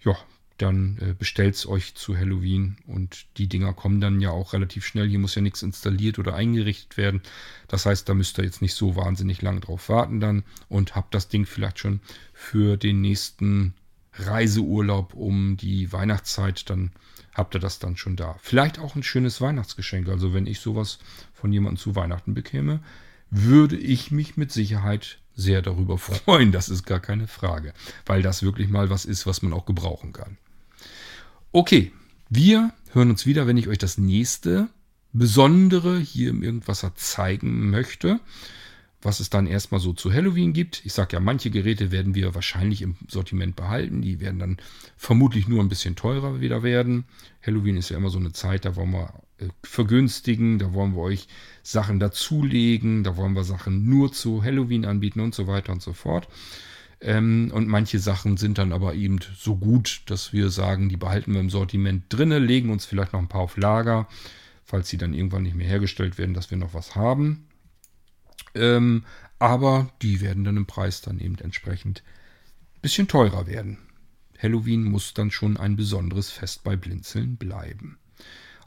ja, 0.00 0.16
dann 0.58 0.98
äh, 1.00 1.14
bestellt 1.14 1.54
es 1.54 1.66
euch 1.66 1.94
zu 1.94 2.16
Halloween 2.16 2.76
und 2.86 3.26
die 3.36 3.48
Dinger 3.48 3.72
kommen 3.72 4.00
dann 4.00 4.20
ja 4.20 4.30
auch 4.30 4.52
relativ 4.52 4.84
schnell. 4.84 5.08
Hier 5.08 5.18
muss 5.18 5.34
ja 5.34 5.42
nichts 5.42 5.62
installiert 5.62 6.18
oder 6.18 6.34
eingerichtet 6.34 6.96
werden. 6.96 7.22
Das 7.68 7.86
heißt, 7.86 8.08
da 8.08 8.14
müsst 8.14 8.38
ihr 8.38 8.44
jetzt 8.44 8.62
nicht 8.62 8.74
so 8.74 8.96
wahnsinnig 8.96 9.42
lang 9.42 9.60
drauf 9.60 9.88
warten 9.88 10.20
dann 10.20 10.44
und 10.68 10.94
habt 10.94 11.14
das 11.14 11.28
Ding 11.28 11.46
vielleicht 11.46 11.78
schon 11.78 12.00
für 12.32 12.76
den 12.76 13.00
nächsten 13.00 13.74
Reiseurlaub 14.14 15.14
um 15.14 15.56
die 15.56 15.92
Weihnachtszeit, 15.92 16.68
dann 16.70 16.92
habt 17.34 17.54
ihr 17.54 17.60
das 17.60 17.78
dann 17.78 17.96
schon 17.96 18.16
da. 18.16 18.36
Vielleicht 18.42 18.78
auch 18.78 18.96
ein 18.96 19.02
schönes 19.02 19.40
Weihnachtsgeschenk. 19.40 20.08
Also 20.08 20.34
wenn 20.34 20.46
ich 20.46 20.60
sowas 20.60 20.98
von 21.32 21.52
jemandem 21.52 21.78
zu 21.78 21.94
Weihnachten 21.94 22.34
bekäme, 22.34 22.80
würde 23.30 23.76
ich 23.76 24.10
mich 24.10 24.36
mit 24.36 24.52
Sicherheit 24.52 25.18
sehr 25.34 25.62
darüber 25.62 25.98
freuen. 25.98 26.52
Das 26.52 26.68
ist 26.68 26.84
gar 26.84 27.00
keine 27.00 27.26
Frage, 27.26 27.72
weil 28.06 28.22
das 28.22 28.42
wirklich 28.42 28.68
mal 28.68 28.90
was 28.90 29.04
ist, 29.04 29.26
was 29.26 29.42
man 29.42 29.52
auch 29.52 29.66
gebrauchen 29.66 30.12
kann. 30.12 30.36
Okay, 31.50 31.92
wir 32.28 32.74
hören 32.92 33.08
uns 33.08 33.24
wieder, 33.24 33.46
wenn 33.46 33.56
ich 33.56 33.68
euch 33.68 33.78
das 33.78 33.96
nächste 33.96 34.68
Besondere 35.14 35.98
hier 35.98 36.28
im 36.28 36.42
Irgendwasser 36.42 36.94
zeigen 36.94 37.70
möchte, 37.70 38.20
was 39.00 39.18
es 39.20 39.30
dann 39.30 39.46
erstmal 39.46 39.80
so 39.80 39.94
zu 39.94 40.12
Halloween 40.12 40.52
gibt. 40.52 40.84
Ich 40.84 40.92
sage 40.92 41.14
ja, 41.14 41.20
manche 41.20 41.48
Geräte 41.48 41.90
werden 41.90 42.14
wir 42.14 42.34
wahrscheinlich 42.34 42.82
im 42.82 42.96
Sortiment 43.08 43.56
behalten. 43.56 44.02
Die 44.02 44.20
werden 44.20 44.38
dann 44.38 44.58
vermutlich 44.98 45.48
nur 45.48 45.62
ein 45.62 45.70
bisschen 45.70 45.96
teurer 45.96 46.42
wieder 46.42 46.62
werden. 46.62 47.06
Halloween 47.40 47.78
ist 47.78 47.88
ja 47.88 47.96
immer 47.96 48.10
so 48.10 48.18
eine 48.18 48.32
Zeit, 48.32 48.66
da 48.66 48.76
wollen 48.76 48.90
wir 48.90 49.14
äh, 49.38 49.48
vergünstigen, 49.62 50.58
da 50.58 50.74
wollen 50.74 50.94
wir 50.94 51.02
euch 51.02 51.28
Sachen 51.62 51.98
dazulegen, 51.98 53.04
da 53.04 53.16
wollen 53.16 53.32
wir 53.32 53.44
Sachen 53.44 53.88
nur 53.88 54.12
zu 54.12 54.44
Halloween 54.44 54.84
anbieten 54.84 55.20
und 55.20 55.34
so 55.34 55.46
weiter 55.46 55.72
und 55.72 55.80
so 55.80 55.94
fort. 55.94 56.28
Ähm, 57.00 57.50
und 57.54 57.68
manche 57.68 57.98
Sachen 58.00 58.36
sind 58.36 58.58
dann 58.58 58.72
aber 58.72 58.94
eben 58.94 59.18
so 59.36 59.56
gut, 59.56 60.02
dass 60.06 60.32
wir 60.32 60.50
sagen, 60.50 60.88
die 60.88 60.96
behalten 60.96 61.32
wir 61.32 61.40
im 61.40 61.50
Sortiment 61.50 62.04
drinne, 62.08 62.38
legen 62.38 62.70
uns 62.70 62.84
vielleicht 62.84 63.12
noch 63.12 63.20
ein 63.20 63.28
paar 63.28 63.42
auf 63.42 63.56
Lager, 63.56 64.08
falls 64.64 64.88
sie 64.88 64.96
dann 64.96 65.14
irgendwann 65.14 65.44
nicht 65.44 65.54
mehr 65.54 65.68
hergestellt 65.68 66.18
werden, 66.18 66.34
dass 66.34 66.50
wir 66.50 66.58
noch 66.58 66.74
was 66.74 66.96
haben. 66.96 67.46
Ähm, 68.54 69.04
aber 69.38 69.90
die 70.02 70.20
werden 70.20 70.44
dann 70.44 70.56
im 70.56 70.66
Preis 70.66 71.00
dann 71.00 71.20
eben 71.20 71.38
entsprechend 71.38 72.02
ein 72.76 72.80
bisschen 72.82 73.06
teurer 73.06 73.46
werden. 73.46 73.78
Halloween 74.40 74.84
muss 74.84 75.14
dann 75.14 75.30
schon 75.30 75.56
ein 75.56 75.76
besonderes 75.76 76.30
Fest 76.30 76.64
bei 76.64 76.76
Blinzeln 76.76 77.36
bleiben. 77.36 77.98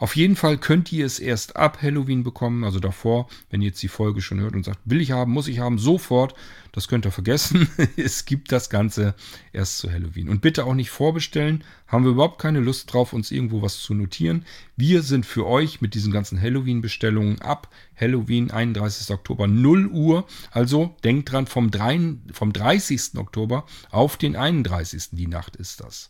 Auf 0.01 0.15
jeden 0.15 0.35
Fall 0.35 0.57
könnt 0.57 0.91
ihr 0.91 1.05
es 1.05 1.19
erst 1.19 1.57
ab 1.57 1.83
Halloween 1.83 2.23
bekommen, 2.23 2.63
also 2.63 2.79
davor, 2.79 3.29
wenn 3.51 3.61
ihr 3.61 3.67
jetzt 3.67 3.83
die 3.83 3.87
Folge 3.87 4.23
schon 4.23 4.39
hört 4.39 4.55
und 4.55 4.65
sagt, 4.65 4.79
will 4.83 4.99
ich 4.99 5.11
haben, 5.11 5.31
muss 5.31 5.47
ich 5.47 5.59
haben, 5.59 5.77
sofort, 5.77 6.33
das 6.71 6.87
könnt 6.87 7.05
ihr 7.05 7.11
vergessen. 7.11 7.69
es 7.97 8.25
gibt 8.25 8.51
das 8.51 8.71
Ganze 8.71 9.13
erst 9.53 9.77
zu 9.77 9.91
Halloween. 9.91 10.27
Und 10.27 10.41
bitte 10.41 10.65
auch 10.65 10.73
nicht 10.73 10.89
vorbestellen, 10.89 11.63
haben 11.85 12.03
wir 12.03 12.13
überhaupt 12.13 12.41
keine 12.41 12.61
Lust 12.61 12.91
drauf, 12.91 13.13
uns 13.13 13.29
irgendwo 13.29 13.61
was 13.61 13.77
zu 13.77 13.93
notieren. 13.93 14.43
Wir 14.75 15.03
sind 15.03 15.23
für 15.23 15.45
euch 15.45 15.81
mit 15.81 15.93
diesen 15.93 16.11
ganzen 16.11 16.41
Halloween-Bestellungen 16.41 17.39
ab 17.39 17.69
Halloween, 17.95 18.49
31. 18.49 19.11
Oktober, 19.11 19.45
0 19.45 19.85
Uhr. 19.85 20.25
Also 20.49 20.95
denkt 21.03 21.31
dran, 21.31 21.45
vom, 21.45 21.69
3, 21.69 22.15
vom 22.33 22.53
30. 22.53 23.17
Oktober 23.17 23.67
auf 23.91 24.17
den 24.17 24.35
31. 24.35 25.09
die 25.11 25.27
Nacht 25.27 25.57
ist 25.57 25.79
das. 25.79 26.09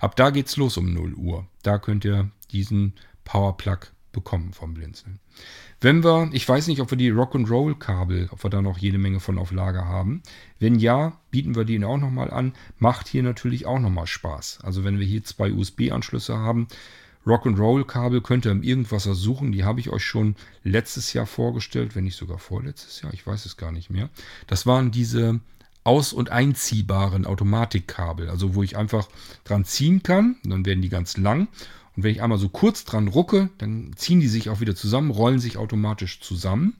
Ab 0.00 0.16
da 0.16 0.30
geht's 0.30 0.56
los 0.56 0.76
um 0.76 0.92
0 0.92 1.14
Uhr. 1.14 1.46
Da 1.62 1.78
könnt 1.78 2.04
ihr 2.04 2.32
diesen 2.50 2.94
Powerplug 3.28 3.92
bekommen 4.10 4.54
vom 4.54 4.72
Blinzeln. 4.72 5.20
Wenn 5.80 6.02
wir, 6.02 6.30
ich 6.32 6.48
weiß 6.48 6.66
nicht, 6.66 6.80
ob 6.80 6.90
wir 6.90 6.98
die 6.98 7.12
Rock'n'Roll-Kabel, 7.12 8.30
ob 8.32 8.42
wir 8.42 8.50
da 8.50 8.62
noch 8.62 8.78
jede 8.78 8.96
Menge 8.96 9.20
von 9.20 9.38
auf 9.38 9.52
Lager 9.52 9.84
haben. 9.84 10.22
Wenn 10.58 10.78
ja, 10.78 11.20
bieten 11.30 11.54
wir 11.54 11.64
die 11.64 11.84
auch 11.84 11.98
nochmal 11.98 12.30
an. 12.30 12.54
Macht 12.78 13.06
hier 13.06 13.22
natürlich 13.22 13.66
auch 13.66 13.78
nochmal 13.78 14.06
Spaß. 14.06 14.60
Also 14.62 14.82
wenn 14.82 14.98
wir 14.98 15.06
hier 15.06 15.22
zwei 15.22 15.52
USB-Anschlüsse 15.52 16.38
haben, 16.38 16.68
Rock'n'Roll-Kabel 17.26 18.22
könnt 18.22 18.46
ihr 18.46 18.50
im 18.50 18.62
Irgendwasser 18.62 19.14
suchen. 19.14 19.52
Die 19.52 19.64
habe 19.64 19.80
ich 19.80 19.90
euch 19.90 20.04
schon 20.04 20.34
letztes 20.64 21.12
Jahr 21.12 21.26
vorgestellt, 21.26 21.94
wenn 21.94 22.04
nicht 22.04 22.16
sogar 22.16 22.38
vorletztes 22.38 23.02
Jahr. 23.02 23.12
Ich 23.12 23.26
weiß 23.26 23.44
es 23.44 23.58
gar 23.58 23.72
nicht 23.72 23.90
mehr. 23.90 24.08
Das 24.46 24.66
waren 24.66 24.90
diese 24.90 25.40
aus- 25.84 26.14
und 26.14 26.30
einziehbaren 26.30 27.26
Automatikkabel. 27.26 28.30
Also 28.30 28.54
wo 28.54 28.62
ich 28.62 28.78
einfach 28.78 29.08
dran 29.44 29.66
ziehen 29.66 30.02
kann. 30.02 30.36
Dann 30.44 30.64
werden 30.64 30.82
die 30.82 30.88
ganz 30.88 31.18
lang. 31.18 31.48
Und 31.98 32.04
wenn 32.04 32.12
ich 32.12 32.22
einmal 32.22 32.38
so 32.38 32.48
kurz 32.48 32.84
dran 32.84 33.08
rucke, 33.08 33.50
dann 33.58 33.90
ziehen 33.96 34.20
die 34.20 34.28
sich 34.28 34.50
auch 34.50 34.60
wieder 34.60 34.76
zusammen, 34.76 35.10
rollen 35.10 35.40
sich 35.40 35.56
automatisch 35.56 36.20
zusammen. 36.20 36.76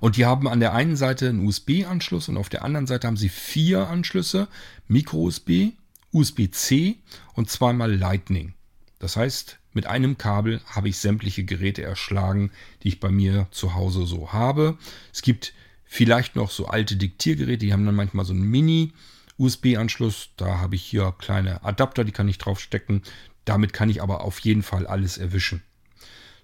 Und 0.00 0.16
die 0.16 0.24
haben 0.24 0.48
an 0.48 0.60
der 0.60 0.72
einen 0.72 0.96
Seite 0.96 1.28
einen 1.28 1.46
USB-Anschluss 1.46 2.30
und 2.30 2.38
auf 2.38 2.48
der 2.48 2.64
anderen 2.64 2.86
Seite 2.86 3.06
haben 3.06 3.18
sie 3.18 3.28
vier 3.28 3.88
Anschlüsse: 3.88 4.48
Micro-USB, 4.88 5.74
USB-C 6.10 6.96
und 7.34 7.50
zweimal 7.50 7.94
Lightning. 7.94 8.54
Das 8.98 9.16
heißt, 9.16 9.58
mit 9.74 9.84
einem 9.86 10.16
Kabel 10.16 10.62
habe 10.64 10.88
ich 10.88 10.96
sämtliche 10.96 11.44
Geräte 11.44 11.82
erschlagen, 11.82 12.50
die 12.82 12.88
ich 12.88 12.98
bei 12.98 13.10
mir 13.10 13.48
zu 13.50 13.74
Hause 13.74 14.06
so 14.06 14.32
habe. 14.32 14.78
Es 15.12 15.20
gibt 15.20 15.52
vielleicht 15.84 16.34
noch 16.34 16.50
so 16.50 16.66
alte 16.66 16.96
Diktiergeräte, 16.96 17.66
die 17.66 17.74
haben 17.74 17.84
dann 17.84 17.94
manchmal 17.94 18.24
so 18.24 18.32
einen 18.32 18.44
Mini-USB-Anschluss. 18.50 20.30
Da 20.38 20.60
habe 20.60 20.76
ich 20.76 20.82
hier 20.82 21.14
kleine 21.18 21.62
Adapter, 21.62 22.04
die 22.04 22.12
kann 22.12 22.28
ich 22.28 22.38
draufstecken. 22.38 23.02
Damit 23.44 23.72
kann 23.72 23.90
ich 23.90 24.02
aber 24.02 24.22
auf 24.22 24.38
jeden 24.40 24.62
Fall 24.62 24.86
alles 24.86 25.18
erwischen. 25.18 25.62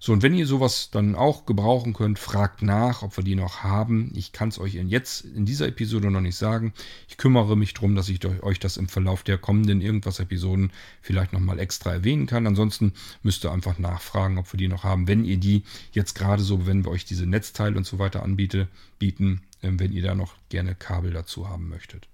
So, 0.00 0.12
und 0.12 0.22
wenn 0.22 0.34
ihr 0.34 0.46
sowas 0.46 0.90
dann 0.92 1.16
auch 1.16 1.44
gebrauchen 1.44 1.92
könnt, 1.92 2.20
fragt 2.20 2.62
nach, 2.62 3.02
ob 3.02 3.16
wir 3.16 3.24
die 3.24 3.34
noch 3.34 3.64
haben. 3.64 4.12
Ich 4.14 4.30
kann 4.30 4.48
es 4.48 4.60
euch 4.60 4.76
in 4.76 4.88
jetzt 4.88 5.24
in 5.24 5.44
dieser 5.44 5.66
Episode 5.66 6.12
noch 6.12 6.20
nicht 6.20 6.36
sagen. 6.36 6.72
Ich 7.08 7.16
kümmere 7.16 7.56
mich 7.56 7.74
darum, 7.74 7.96
dass 7.96 8.08
ich 8.08 8.24
euch 8.24 8.60
das 8.60 8.76
im 8.76 8.88
Verlauf 8.88 9.24
der 9.24 9.38
kommenden 9.38 9.80
irgendwas 9.80 10.20
Episoden 10.20 10.70
vielleicht 11.02 11.32
nochmal 11.32 11.58
extra 11.58 11.92
erwähnen 11.92 12.26
kann. 12.26 12.46
Ansonsten 12.46 12.92
müsst 13.24 13.44
ihr 13.44 13.50
einfach 13.50 13.80
nachfragen, 13.80 14.38
ob 14.38 14.52
wir 14.52 14.58
die 14.58 14.68
noch 14.68 14.84
haben. 14.84 15.08
Wenn 15.08 15.24
ihr 15.24 15.38
die 15.38 15.64
jetzt 15.90 16.14
gerade 16.14 16.44
so, 16.44 16.64
wenn 16.64 16.84
wir 16.84 16.92
euch 16.92 17.04
diese 17.04 17.26
Netzteile 17.26 17.76
und 17.76 17.84
so 17.84 17.98
weiter 17.98 18.22
anbiete, 18.22 18.68
bieten, 19.00 19.42
ähm, 19.64 19.80
wenn 19.80 19.90
ihr 19.90 20.04
da 20.04 20.14
noch 20.14 20.36
gerne 20.48 20.76
Kabel 20.76 21.12
dazu 21.12 21.48
haben 21.48 21.68
möchtet. 21.68 22.06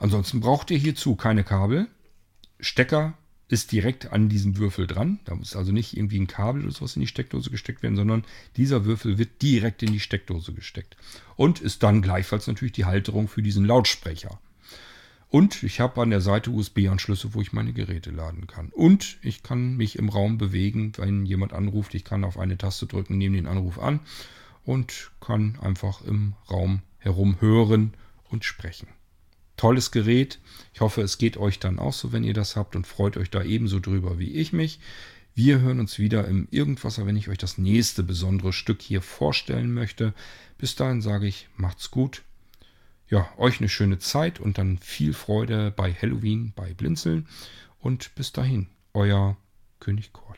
Ansonsten 0.00 0.40
braucht 0.40 0.72
ihr 0.72 0.78
hierzu 0.78 1.14
keine 1.14 1.44
Kabel. 1.44 1.86
Stecker 2.58 3.14
ist 3.48 3.72
direkt 3.72 4.12
an 4.12 4.28
diesem 4.28 4.58
Würfel 4.58 4.86
dran. 4.86 5.18
Da 5.24 5.34
muss 5.34 5.56
also 5.56 5.72
nicht 5.72 5.96
irgendwie 5.96 6.20
ein 6.20 6.26
Kabel 6.26 6.62
oder 6.62 6.72
sowas 6.72 6.96
in 6.96 7.00
die 7.00 7.06
Steckdose 7.06 7.50
gesteckt 7.50 7.82
werden, 7.82 7.96
sondern 7.96 8.24
dieser 8.56 8.84
Würfel 8.84 9.18
wird 9.18 9.40
direkt 9.42 9.82
in 9.82 9.92
die 9.92 10.00
Steckdose 10.00 10.52
gesteckt. 10.52 10.96
Und 11.36 11.60
ist 11.60 11.82
dann 11.82 12.02
gleichfalls 12.02 12.46
natürlich 12.46 12.72
die 12.72 12.84
Halterung 12.84 13.26
für 13.26 13.42
diesen 13.42 13.64
Lautsprecher. 13.64 14.38
Und 15.30 15.62
ich 15.62 15.80
habe 15.80 16.00
an 16.00 16.10
der 16.10 16.20
Seite 16.20 16.50
USB-Anschlüsse, 16.50 17.34
wo 17.34 17.40
ich 17.40 17.52
meine 17.52 17.72
Geräte 17.72 18.10
laden 18.10 18.46
kann. 18.46 18.68
Und 18.68 19.18
ich 19.22 19.42
kann 19.42 19.76
mich 19.76 19.98
im 19.98 20.08
Raum 20.08 20.38
bewegen, 20.38 20.92
wenn 20.96 21.26
jemand 21.26 21.52
anruft. 21.52 21.94
Ich 21.94 22.04
kann 22.04 22.24
auf 22.24 22.38
eine 22.38 22.56
Taste 22.56 22.86
drücken, 22.86 23.18
nehme 23.18 23.36
den 23.36 23.46
Anruf 23.46 23.78
an 23.78 24.00
und 24.64 25.10
kann 25.20 25.58
einfach 25.60 26.02
im 26.02 26.34
Raum 26.50 26.82
herum 26.98 27.40
hören 27.40 27.94
und 28.30 28.44
sprechen 28.44 28.88
tolles 29.58 29.90
Gerät. 29.90 30.38
Ich 30.72 30.80
hoffe, 30.80 31.02
es 31.02 31.18
geht 31.18 31.36
euch 31.36 31.58
dann 31.58 31.78
auch 31.78 31.92
so, 31.92 32.12
wenn 32.12 32.24
ihr 32.24 32.32
das 32.32 32.56
habt 32.56 32.74
und 32.74 32.86
freut 32.86 33.18
euch 33.18 33.30
da 33.30 33.42
ebenso 33.42 33.80
drüber 33.80 34.18
wie 34.18 34.32
ich 34.32 34.54
mich. 34.54 34.80
Wir 35.34 35.60
hören 35.60 35.78
uns 35.78 35.98
wieder 35.98 36.26
im 36.26 36.48
Irgendwasser, 36.50 37.06
wenn 37.06 37.16
ich 37.16 37.28
euch 37.28 37.38
das 37.38 37.58
nächste 37.58 38.02
besondere 38.02 38.52
Stück 38.52 38.80
hier 38.80 39.02
vorstellen 39.02 39.72
möchte. 39.72 40.14
Bis 40.56 40.74
dahin 40.74 41.02
sage 41.02 41.26
ich, 41.26 41.48
macht's 41.56 41.90
gut. 41.90 42.22
Ja, 43.08 43.28
euch 43.36 43.60
eine 43.60 43.68
schöne 43.68 43.98
Zeit 43.98 44.40
und 44.40 44.58
dann 44.58 44.78
viel 44.78 45.12
Freude 45.12 45.70
bei 45.70 45.92
Halloween, 45.92 46.52
bei 46.54 46.74
Blinzeln. 46.74 47.26
Und 47.78 48.14
bis 48.14 48.32
dahin, 48.32 48.68
euer 48.94 49.36
König 49.80 50.12
Kort. 50.12 50.37